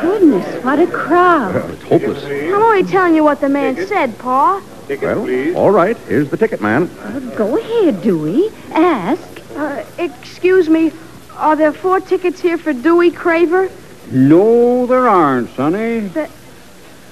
Goodness, 0.00 0.64
what 0.64 0.78
a 0.78 0.86
crowd. 0.86 1.56
It's 1.72 1.82
hopeless. 1.84 2.24
I'm 2.24 2.54
only 2.54 2.84
telling 2.84 3.14
you 3.14 3.24
what 3.24 3.40
the 3.40 3.48
man 3.48 3.86
said, 3.86 4.18
Pa. 4.18 4.62
Well, 4.88 5.56
all 5.56 5.70
right. 5.70 5.96
Here's 6.08 6.28
the 6.28 6.36
ticket 6.36 6.60
man. 6.60 6.90
Uh, 7.00 7.20
go 7.36 7.56
ahead, 7.56 8.02
Dewey. 8.02 8.50
Ask. 8.72 9.40
Uh, 9.56 9.84
excuse 9.98 10.68
me, 10.68 10.92
are 11.36 11.56
there 11.56 11.72
four 11.72 12.00
tickets 12.00 12.40
here 12.40 12.58
for 12.58 12.72
Dewey 12.72 13.10
Craver? 13.10 13.70
No, 14.10 14.86
there 14.86 15.08
aren't, 15.08 15.50
Sonny. 15.56 16.10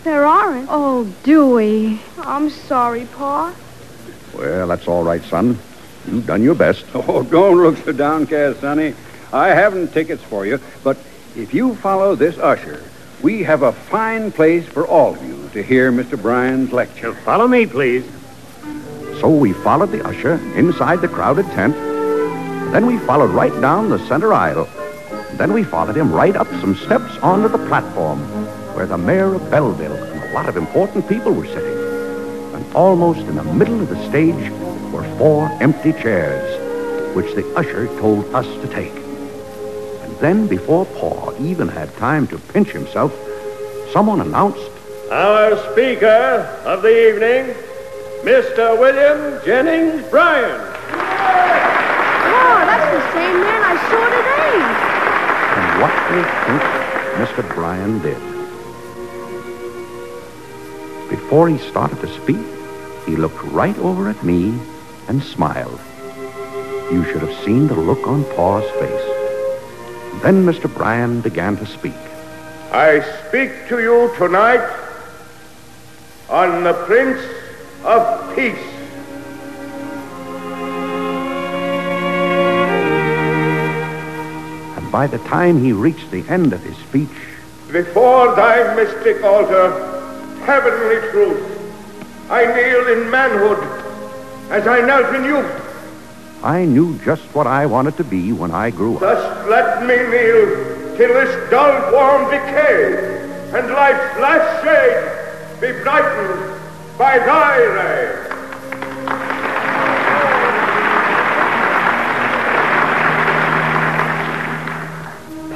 There 0.05 0.27
aren't. 0.27 0.69
Oh, 0.71 1.05
Dewey. 1.23 2.01
I'm 2.19 2.51
sorry, 2.51 3.07
Pa. 3.07 3.55
Well, 4.41 4.69
that's 4.69 4.89
all 4.89 5.05
right, 5.05 5.23
son. 5.25 5.59
You've 6.11 6.27
done 6.27 6.43
your 6.43 6.55
best. 6.55 6.87
Oh, 6.95 7.23
don't 7.23 7.59
look 7.59 7.77
so 7.77 7.93
downcast, 7.93 8.61
Sonny. 8.61 8.95
I 9.35 9.49
haven't 9.49 9.93
tickets 9.93 10.23
for 10.23 10.47
you, 10.47 10.59
but 10.83 10.97
if 11.37 11.53
you 11.53 11.75
follow 11.77 12.15
this 12.15 12.39
usher, 12.39 12.83
we 13.21 13.43
have 13.43 13.63
a 13.63 13.73
fine 13.73 14.33
place 14.33 14.67
for 14.67 14.87
all 14.87 15.15
of 15.15 15.23
you 15.23 15.51
to 15.53 15.63
hear 15.63 15.93
Mr. 15.93 16.21
Bryan's 16.21 16.73
lecture. 16.73 17.13
Follow 17.13 17.47
me, 17.47 17.67
please. 17.67 18.03
So 19.21 19.29
we 19.29 19.53
followed 19.53 19.93
the 19.93 20.07
usher 20.07 20.35
inside 20.57 21.03
the 21.03 21.09
crowded 21.09 21.45
tent. 21.49 21.75
Then 22.73 22.87
we 22.87 22.99
followed 23.01 23.33
right 23.33 23.53
down 23.61 23.91
the 23.91 23.99
center 24.07 24.33
aisle. 24.33 24.67
Then 25.35 25.53
we 25.53 25.65
followed 25.65 25.97
him 25.99 26.11
right 26.15 26.35
up 26.35 26.49
some 26.63 26.75
steps 26.77 27.19
onto 27.19 27.49
the 27.49 27.67
platform 27.69 28.21
where 28.75 28.87
the 28.87 28.97
mayor 28.97 29.35
of 29.35 29.51
Belleville 29.51 30.03
and 30.03 30.31
a 30.31 30.33
lot 30.33 30.49
of 30.49 30.57
important 30.57 31.07
people 31.07 31.33
were 31.33 31.47
sitting. 31.47 31.70
And 32.71 32.77
almost 32.77 33.21
in 33.27 33.35
the 33.35 33.43
middle 33.43 33.81
of 33.81 33.89
the 33.89 34.09
stage 34.09 34.51
were 34.93 35.03
four 35.19 35.51
empty 35.61 35.93
chairs, 35.93 37.17
which 37.17 37.35
the 37.35 37.45
usher 37.57 37.89
told 37.99 38.33
us 38.33 38.47
to 38.47 38.69
take. 38.69 38.95
And 38.95 40.17
then, 40.19 40.47
before 40.47 40.87
Pa 40.87 41.33
even 41.41 41.67
had 41.67 41.93
time 41.97 42.29
to 42.29 42.39
pinch 42.39 42.69
himself, 42.69 43.13
someone 43.93 44.21
announced, 44.21 44.71
Our 45.11 45.57
speaker 45.73 46.47
of 46.65 46.83
the 46.83 47.09
evening, 47.09 47.57
Mr. 48.23 48.79
William 48.79 49.45
Jennings 49.45 50.09
Bryan. 50.09 50.61
Oh, 52.31 52.59
that's 52.71 52.89
the 52.95 53.03
same 53.15 53.41
man 53.41 53.63
I 53.67 53.77
saw 53.91 54.05
today. 54.15 54.63
and 55.59 55.67
what 55.83 55.93
do 56.07 56.15
you 56.19 56.27
think 56.47 56.63
Mr. 57.19 57.43
Bryan 57.53 57.99
did? 58.01 58.23
Before 61.11 61.49
he 61.49 61.59
started 61.59 62.01
to 62.03 62.09
speak, 62.23 62.39
he 63.07 63.17
looked 63.17 63.43
right 63.45 63.77
over 63.79 64.09
at 64.09 64.23
me 64.23 64.59
and 65.09 65.23
smiled. 65.23 65.81
You 66.91 67.05
should 67.05 67.23
have 67.23 67.45
seen 67.45 67.69
the 67.69 67.75
look 67.75 68.07
on 68.07 68.25
Pa's 68.25 68.69
face. 68.81 70.23
Then 70.23 70.45
Mr. 70.45 70.73
Bryan 70.73 71.21
began 71.21 71.57
to 71.57 71.67
speak. 71.67 71.95
I 72.73 73.01
speak 73.29 73.69
to 73.69 73.81
you 73.81 74.13
tonight 74.19 74.65
on 76.29 76.63
the 76.65 76.75
Prince 76.85 77.21
of 77.85 78.37
Peace. 78.37 78.59
And 84.77 84.93
by 84.93 85.07
the 85.07 85.19
time 85.19 85.63
he 85.63 85.73
reached 85.73 86.11
the 86.11 86.27
end 86.29 86.53
of 86.53 86.63
his 86.63 86.77
speech, 86.79 87.09
Before 87.73 88.35
thy 88.35 88.75
mystic 88.75 89.23
altar, 89.23 89.71
heavenly 90.45 91.09
truth, 91.11 91.60
I 92.31 92.47
kneel 92.47 92.87
in 92.87 93.11
manhood 93.11 93.59
as 94.53 94.65
I 94.65 94.81
knelt 94.87 95.13
in 95.17 95.25
youth. 95.25 95.51
I 96.45 96.65
knew 96.65 96.97
just 97.05 97.23
what 97.35 97.49
I 97.49 97.67
wanted 97.67 97.97
to 97.97 98.05
be 98.05 98.33
when 98.33 98.53
I 98.53 98.71
grew 98.71 98.95
up. 98.95 99.01
Thus 99.01 99.49
let 99.49 99.83
me 99.83 99.97
kneel 99.97 100.97
till 100.97 101.13
this 101.13 101.51
dull 101.51 101.91
form 101.91 102.31
decay 102.31 103.27
and 103.53 103.73
life's 103.73 104.21
last 104.21 104.63
shade 104.63 105.61
be 105.61 105.73
brightened 105.83 106.61
by 106.97 107.19
thy 107.19 107.59
ray. 107.59 108.27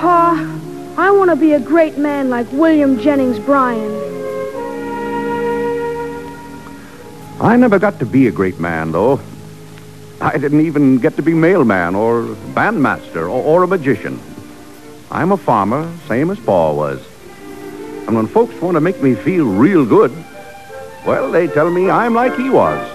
Pa, 0.00 0.94
I 0.98 1.10
want 1.12 1.30
to 1.30 1.36
be 1.36 1.52
a 1.52 1.60
great 1.60 1.98
man 1.98 2.30
like 2.30 2.50
William 2.50 2.98
Jennings 2.98 3.38
Bryan. 3.38 4.13
I 7.40 7.56
never 7.56 7.78
got 7.78 7.98
to 7.98 8.06
be 8.06 8.28
a 8.28 8.32
great 8.32 8.60
man, 8.60 8.92
though. 8.92 9.20
I 10.20 10.38
didn't 10.38 10.60
even 10.60 10.98
get 10.98 11.16
to 11.16 11.22
be 11.22 11.34
mailman 11.34 11.94
or 11.94 12.22
bandmaster 12.54 13.22
or, 13.22 13.28
or 13.28 13.62
a 13.64 13.66
magician. 13.66 14.20
I'm 15.10 15.32
a 15.32 15.36
farmer, 15.36 15.92
same 16.06 16.30
as 16.30 16.38
Pa 16.38 16.72
was. 16.72 17.04
And 18.06 18.14
when 18.16 18.26
folks 18.26 18.60
want 18.60 18.76
to 18.76 18.80
make 18.80 19.02
me 19.02 19.14
feel 19.14 19.46
real 19.46 19.84
good, 19.84 20.12
well, 21.04 21.30
they 21.30 21.46
tell 21.48 21.70
me 21.70 21.90
I'm 21.90 22.14
like 22.14 22.36
he 22.36 22.50
was. 22.50 22.93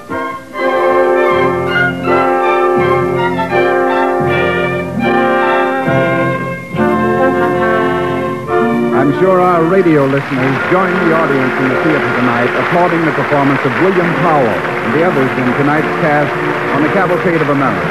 I'm 9.10 9.19
sure 9.19 9.41
our 9.41 9.63
radio 9.63 10.06
listeners 10.06 10.56
join 10.69 10.93
the 10.93 11.15
audience 11.15 11.54
in 11.58 11.69
the 11.69 11.84
theater 11.84 12.15
tonight 12.19 12.45
applauding 12.62 13.04
the 13.06 13.12
performance 13.13 13.60
of 13.65 13.72
William 13.82 14.06
Powell 14.22 14.45
and 14.45 14.93
the 14.93 15.04
others 15.04 15.32
in 15.32 15.52
tonight's 15.58 15.88
cast 16.00 16.32
on 16.76 16.84
the 16.84 16.89
Cavalcade 16.89 17.41
of 17.41 17.50
America. 17.50 17.88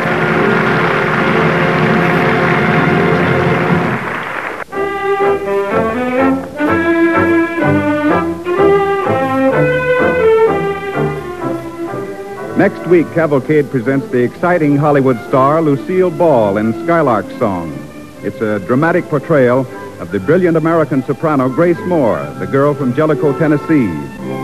Next 12.57 12.87
week, 12.87 13.13
Cavalcade 13.13 13.69
presents 13.73 14.07
the 14.11 14.23
exciting 14.23 14.77
Hollywood 14.77 15.19
star 15.27 15.61
Lucille 15.63 16.13
Ball 16.13 16.59
in 16.59 16.73
Skylark 16.85 17.29
Song. 17.41 17.77
It's 18.23 18.41
a 18.41 18.61
dramatic 18.61 19.05
portrayal 19.07 19.67
of 20.01 20.11
the 20.13 20.21
brilliant 20.21 20.57
American 20.57 21.03
soprano 21.03 21.49
Grace 21.49 21.79
Moore, 21.87 22.25
the 22.39 22.47
girl 22.47 22.75
from 22.75 22.95
Jellico, 22.95 23.37
Tennessee, 23.39 23.89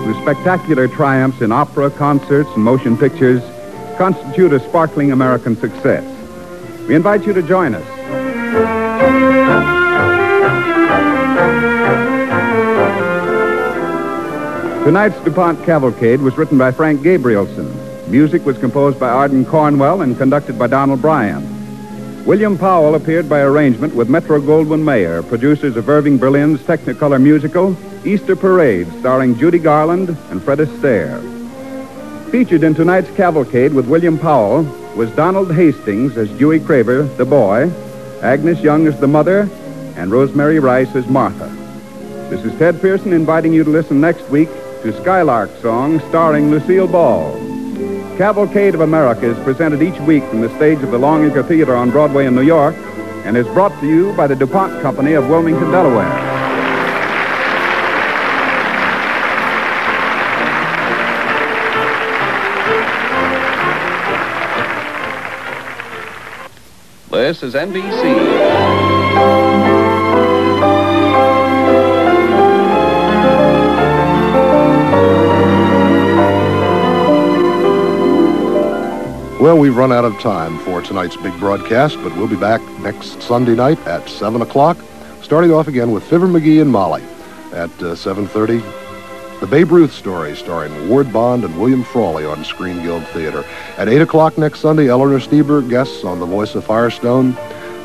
whose 0.05 0.17
spectacular 0.23 0.89
triumphs 0.89 1.41
in 1.41 1.53
opera, 1.53 1.91
concerts, 1.91 2.51
and 2.55 2.65
motion 2.65 2.97
pictures 2.97 3.43
constitute 3.97 4.53
a 4.53 4.61
sparkling 4.61 5.13
American 5.13 5.57
success. 5.57 6.05
We 6.89 6.95
invite 6.95 7.25
you 7.25 7.33
to 7.33 7.43
join 7.43 7.75
us. 7.75 7.87
Tonight's 14.85 15.19
DuPont 15.25 15.65
Cavalcade 15.65 16.21
was 16.21 16.37
written 16.37 16.59
by 16.59 16.71
Frank 16.71 17.01
Gabrielson. 17.01 17.73
Music 18.09 18.45
was 18.45 18.59
composed 18.59 19.01
by 19.01 19.09
Ardon 19.09 19.45
Cornwell 19.45 20.03
and 20.03 20.19
conducted 20.19 20.59
by 20.59 20.67
Donald 20.67 21.01
Bryan. 21.01 21.54
William 22.27 22.57
Powell 22.57 22.95
appeared 22.95 23.29
by 23.29 23.41
arrangement 23.41 23.95
with 23.95 24.09
Metro 24.09 24.41
Goldwyn 24.41 24.83
Mayer, 24.83 25.23
producers 25.23 25.77
of 25.77 25.91
Irving 25.91 26.17
Berlin's 26.17 26.61
Technicolor 26.61 27.21
musical 27.21 27.77
Easter 28.07 28.35
Parade, 28.35 28.91
starring 29.01 29.37
Judy 29.37 29.59
Garland 29.59 30.09
and 30.31 30.43
Fred 30.43 30.59
Astaire. 30.59 31.21
Featured 32.31 32.63
in 32.63 32.75
tonight's 32.75 33.15
cavalcade 33.15 33.75
with 33.75 33.87
William 33.89 34.19
Powell 34.19 34.63
was 34.97 35.11
Donald 35.11 35.53
Hastings 35.53 36.17
as 36.17 36.31
Dewey 36.39 36.61
Craver, 36.61 37.15
the 37.19 37.27
boy, 37.27 37.71
Agnes 38.23 38.61
Young 38.61 38.87
as 38.87 38.99
the 38.99 39.07
mother, 39.07 39.47
and 39.97 40.11
Rosemary 40.11 40.61
Rice 40.61 40.97
as 40.97 41.07
Martha. 41.07 41.49
This 42.31 42.43
is 42.43 42.59
Ted 42.59 42.81
Pearson 42.81 43.13
inviting 43.13 43.53
you 43.53 43.65
to 43.65 43.71
listen 43.71 44.01
next 44.01 44.31
week 44.31 44.49
to 44.83 44.99
Skylark 45.03 45.51
Song 45.61 46.01
starring 46.09 46.51
Lucille 46.51 46.89
Ball. 46.89 47.54
Cavalcade 48.17 48.77
of 48.77 48.81
America 48.81 49.29
is 49.29 49.37
presented 49.43 49.83
each 49.83 49.99
week 50.03 50.23
from 50.27 50.41
the 50.41 50.49
stage 50.55 50.81
of 50.85 50.93
the 50.93 50.99
Longacre 50.99 51.43
Theater 51.43 51.75
on 51.75 51.91
Broadway 51.91 52.27
in 52.27 52.35
New 52.37 52.43
York 52.43 52.77
and 53.25 53.37
is 53.37 53.45
brought 53.49 53.77
to 53.81 53.89
you 53.89 54.13
by 54.13 54.29
the 54.29 54.37
DuPont 54.37 54.81
Company 54.83 55.15
of 55.15 55.29
Wilmington, 55.29 55.73
Delaware. 55.73 56.09
This 67.11 67.43
is 67.43 67.55
NBC. 67.55 69.74
Well, 79.45 79.59
we've 79.59 79.77
run 79.77 79.93
out 79.93 80.07
of 80.07 80.19
time 80.21 80.59
for 80.61 80.81
tonight's 80.81 81.19
big 81.19 81.39
broadcast, 81.39 81.99
but 82.03 82.17
we'll 82.17 82.29
be 82.29 82.35
back 82.35 82.63
next 82.81 83.21
Sunday 83.21 83.55
night 83.55 83.79
at 83.87 84.09
7 84.09 84.41
o'clock, 84.41 84.79
starting 85.21 85.53
off 85.53 85.69
again 85.69 85.93
with 85.93 86.03
Fibber 86.05 86.29
McGee 86.29 86.63
and 86.63 86.73
Molly 86.73 87.03
at 87.53 87.69
uh, 87.83 87.93
7.30. 87.93 89.41
The 89.41 89.47
Babe 89.47 89.71
Ruth 89.71 89.93
story 89.93 90.35
starring 90.35 90.89
Ward 90.89 91.13
Bond 91.13 91.45
and 91.45 91.61
William 91.61 91.85
Frawley 91.85 92.25
on 92.25 92.43
Screen 92.43 92.83
Guild 92.83 93.07
Theater. 93.09 93.45
At 93.77 93.91
8 93.91 94.01
o'clock 94.01 94.39
next 94.39 94.61
Sunday, 94.61 94.89
Eleanor 94.89 95.19
Steber 95.19 95.69
guests 95.69 96.05
on 96.05 96.21
The 96.21 96.27
Voice 96.27 96.55
of 96.55 96.65
Firestone. 96.65 97.35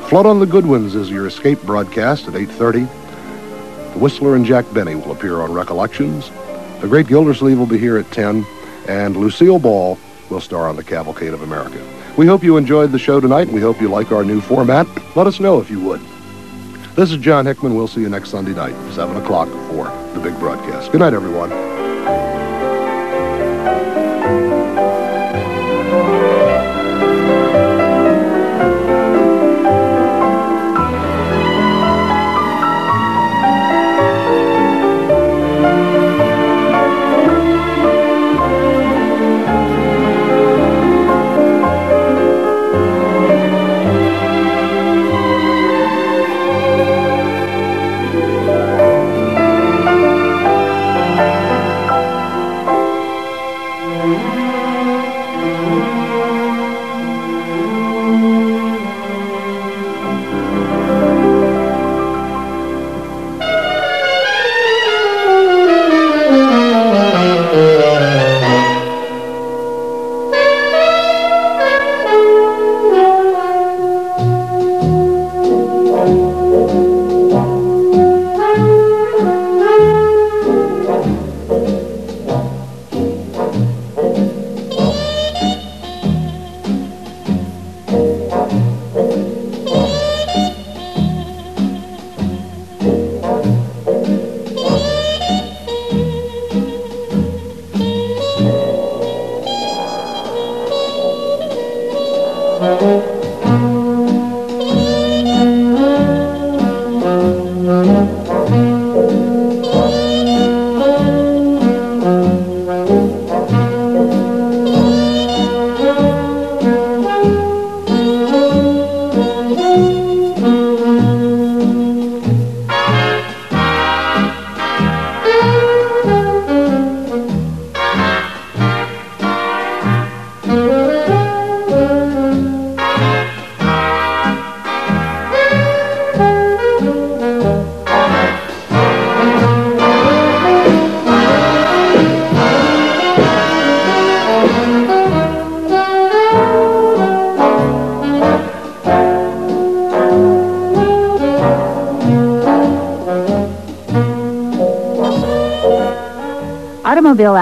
Flood 0.08 0.28
on 0.28 0.40
the 0.40 0.46
Goodwins 0.46 0.96
is 0.96 1.10
your 1.10 1.28
escape 1.28 1.62
broadcast 1.64 2.30
at 2.30 2.36
8.30. 2.36 3.92
The 3.92 4.00
Whistler 4.00 4.38
and 4.38 4.46
Jack 4.46 4.64
Benny 4.74 4.96
will 4.96 5.12
appear 5.12 5.42
on 5.42 5.52
Recollections. 5.52 6.32
The 6.80 6.88
Great 6.88 7.08
Gildersleeve 7.08 7.60
will 7.60 7.66
be 7.66 7.78
here 7.78 7.98
at 7.98 8.10
10, 8.14 8.46
and 8.88 9.18
Lucille 9.18 9.60
Ball 9.60 10.00
will 10.30 10.42
star 10.42 10.68
on 10.68 10.76
the 10.76 10.84
Cavalcade 10.84 11.34
of 11.34 11.42
America. 11.42 11.86
We 12.18 12.26
hope 12.26 12.44
you 12.44 12.58
enjoyed 12.58 12.92
the 12.92 13.00
show 13.00 13.20
tonight. 13.20 13.48
We 13.48 13.62
hope 13.62 13.82
you 13.82 13.90
like 13.90 14.12
our 14.12 14.24
new 14.24 14.42
format. 14.42 14.88
Let 15.16 15.28
us 15.28 15.40
know 15.40 15.60
if 15.60 15.70
you 15.70 15.80
would. 15.82 16.02
This 16.96 17.12
is 17.12 17.18
John 17.18 17.46
Hickman. 17.46 17.76
We'll 17.76 17.88
see 17.88 18.02
you 18.02 18.10
next 18.10 18.30
Sunday 18.30 18.54
night, 18.54 18.76
7 18.94 19.16
o'clock 19.18 19.48
for 19.70 19.86
the 20.14 20.20
big 20.20 20.38
broadcast. 20.40 20.92
Good 20.92 21.00
night, 21.00 21.14
everyone. 21.14 21.79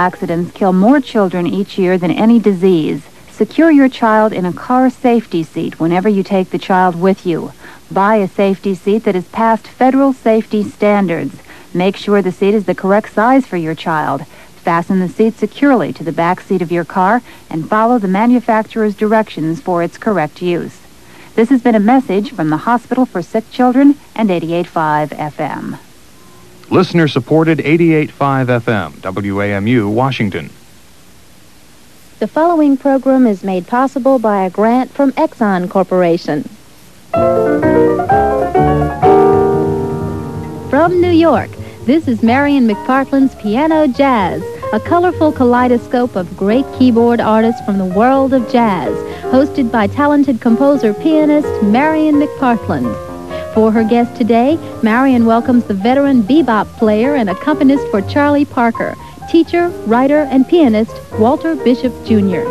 Accidents 0.08 0.54
kill 0.54 0.72
more 0.72 1.02
children 1.02 1.46
each 1.46 1.78
year 1.78 1.98
than 1.98 2.12
any 2.12 2.40
disease. 2.40 3.02
Secure 3.30 3.72
your 3.72 3.90
child 3.90 4.32
in 4.32 4.46
a 4.46 4.54
car 4.54 4.90
safety 4.90 5.44
seat 5.44 5.82
whenever 5.82 6.08
you 6.08 6.24
take 6.24 6.50
the 6.50 6.66
child 6.70 6.96
with 6.96 7.26
you. 7.26 7.52
Buy 7.92 8.16
a 8.16 8.28
safety 8.42 8.74
seat 8.74 9.04
that 9.04 9.16
has 9.16 9.28
passed 9.28 9.68
federal 9.68 10.14
safety 10.14 10.64
standards. 10.64 11.36
Make 11.74 11.98
sure 11.98 12.22
the 12.22 12.32
seat 12.32 12.54
is 12.54 12.66
the 12.66 12.82
correct 12.84 13.14
size 13.14 13.46
for 13.46 13.58
your 13.58 13.76
child. 13.76 14.26
Fasten 14.68 15.02
the 15.02 15.10
seat 15.10 15.34
securely 15.34 15.92
to 15.92 16.06
the 16.06 16.20
back 16.24 16.40
seat 16.40 16.62
of 16.62 16.72
your 16.72 16.86
car 16.86 17.22
and 17.50 17.70
follow 17.70 18.00
the 18.00 18.16
manufacturer's 18.22 18.96
directions 18.96 19.60
for 19.60 19.84
its 19.84 19.98
correct 19.98 20.42
use. 20.42 20.80
This 21.36 21.50
has 21.50 21.62
been 21.62 21.76
a 21.76 21.92
message 21.96 22.32
from 22.32 22.50
the 22.50 22.64
Hospital 22.70 23.06
for 23.06 23.22
Sick 23.22 23.52
Children 23.52 23.98
and 24.16 24.30
88.5 24.30 25.10
FM. 25.34 25.87
Listener 26.70 27.08
supported 27.08 27.60
88.5 27.60 28.12
FM, 28.62 28.92
WAMU, 29.02 29.92
Washington. 29.92 30.50
The 32.20 32.28
following 32.28 32.78
program 32.78 33.26
is 33.26 33.44
made 33.44 33.68
possible 33.68 34.20
by 34.20 34.46
a 34.46 34.50
grant 34.50 34.92
from 34.92 35.12
Exxon 35.14 35.70
Corporation. 35.70 36.44
From 40.70 41.00
New 41.00 41.12
York, 41.12 41.50
this 41.86 42.08
is 42.08 42.22
Marian 42.22 42.68
McPartland's 42.68 43.36
Piano 43.36 43.88
Jazz 43.88 44.44
a 44.74 44.80
colorful 44.82 45.32
kaleidoscope 45.32 46.18
of 46.18 46.36
great 46.36 46.66
keyboard 46.78 47.22
artists 47.22 47.62
from 47.62 47.78
the 47.78 47.86
world 47.86 48.34
of 48.34 48.52
jazz, 48.52 48.94
hosted 49.32 49.72
by 49.72 49.88
talented 49.88 50.42
composer 50.42 50.94
pianist 50.94 51.48
Marion 51.64 52.16
McPartland. 52.16 53.07
For 53.58 53.72
her 53.72 53.84
guest 53.84 54.16
today, 54.16 54.56
Marian 54.84 55.26
welcomes 55.26 55.64
the 55.64 55.74
veteran 55.74 56.22
bebop 56.22 56.68
player 56.78 57.16
and 57.16 57.28
accompanist 57.28 57.88
for 57.88 58.04
Charlie 58.04 58.46
Parker, 58.46 58.94
teacher, 59.32 59.70
writer, 59.88 60.28
and 60.30 60.48
pianist 60.48 61.02
Walter 61.14 61.56
Bishop 61.56 61.92
Jr. 62.06 62.46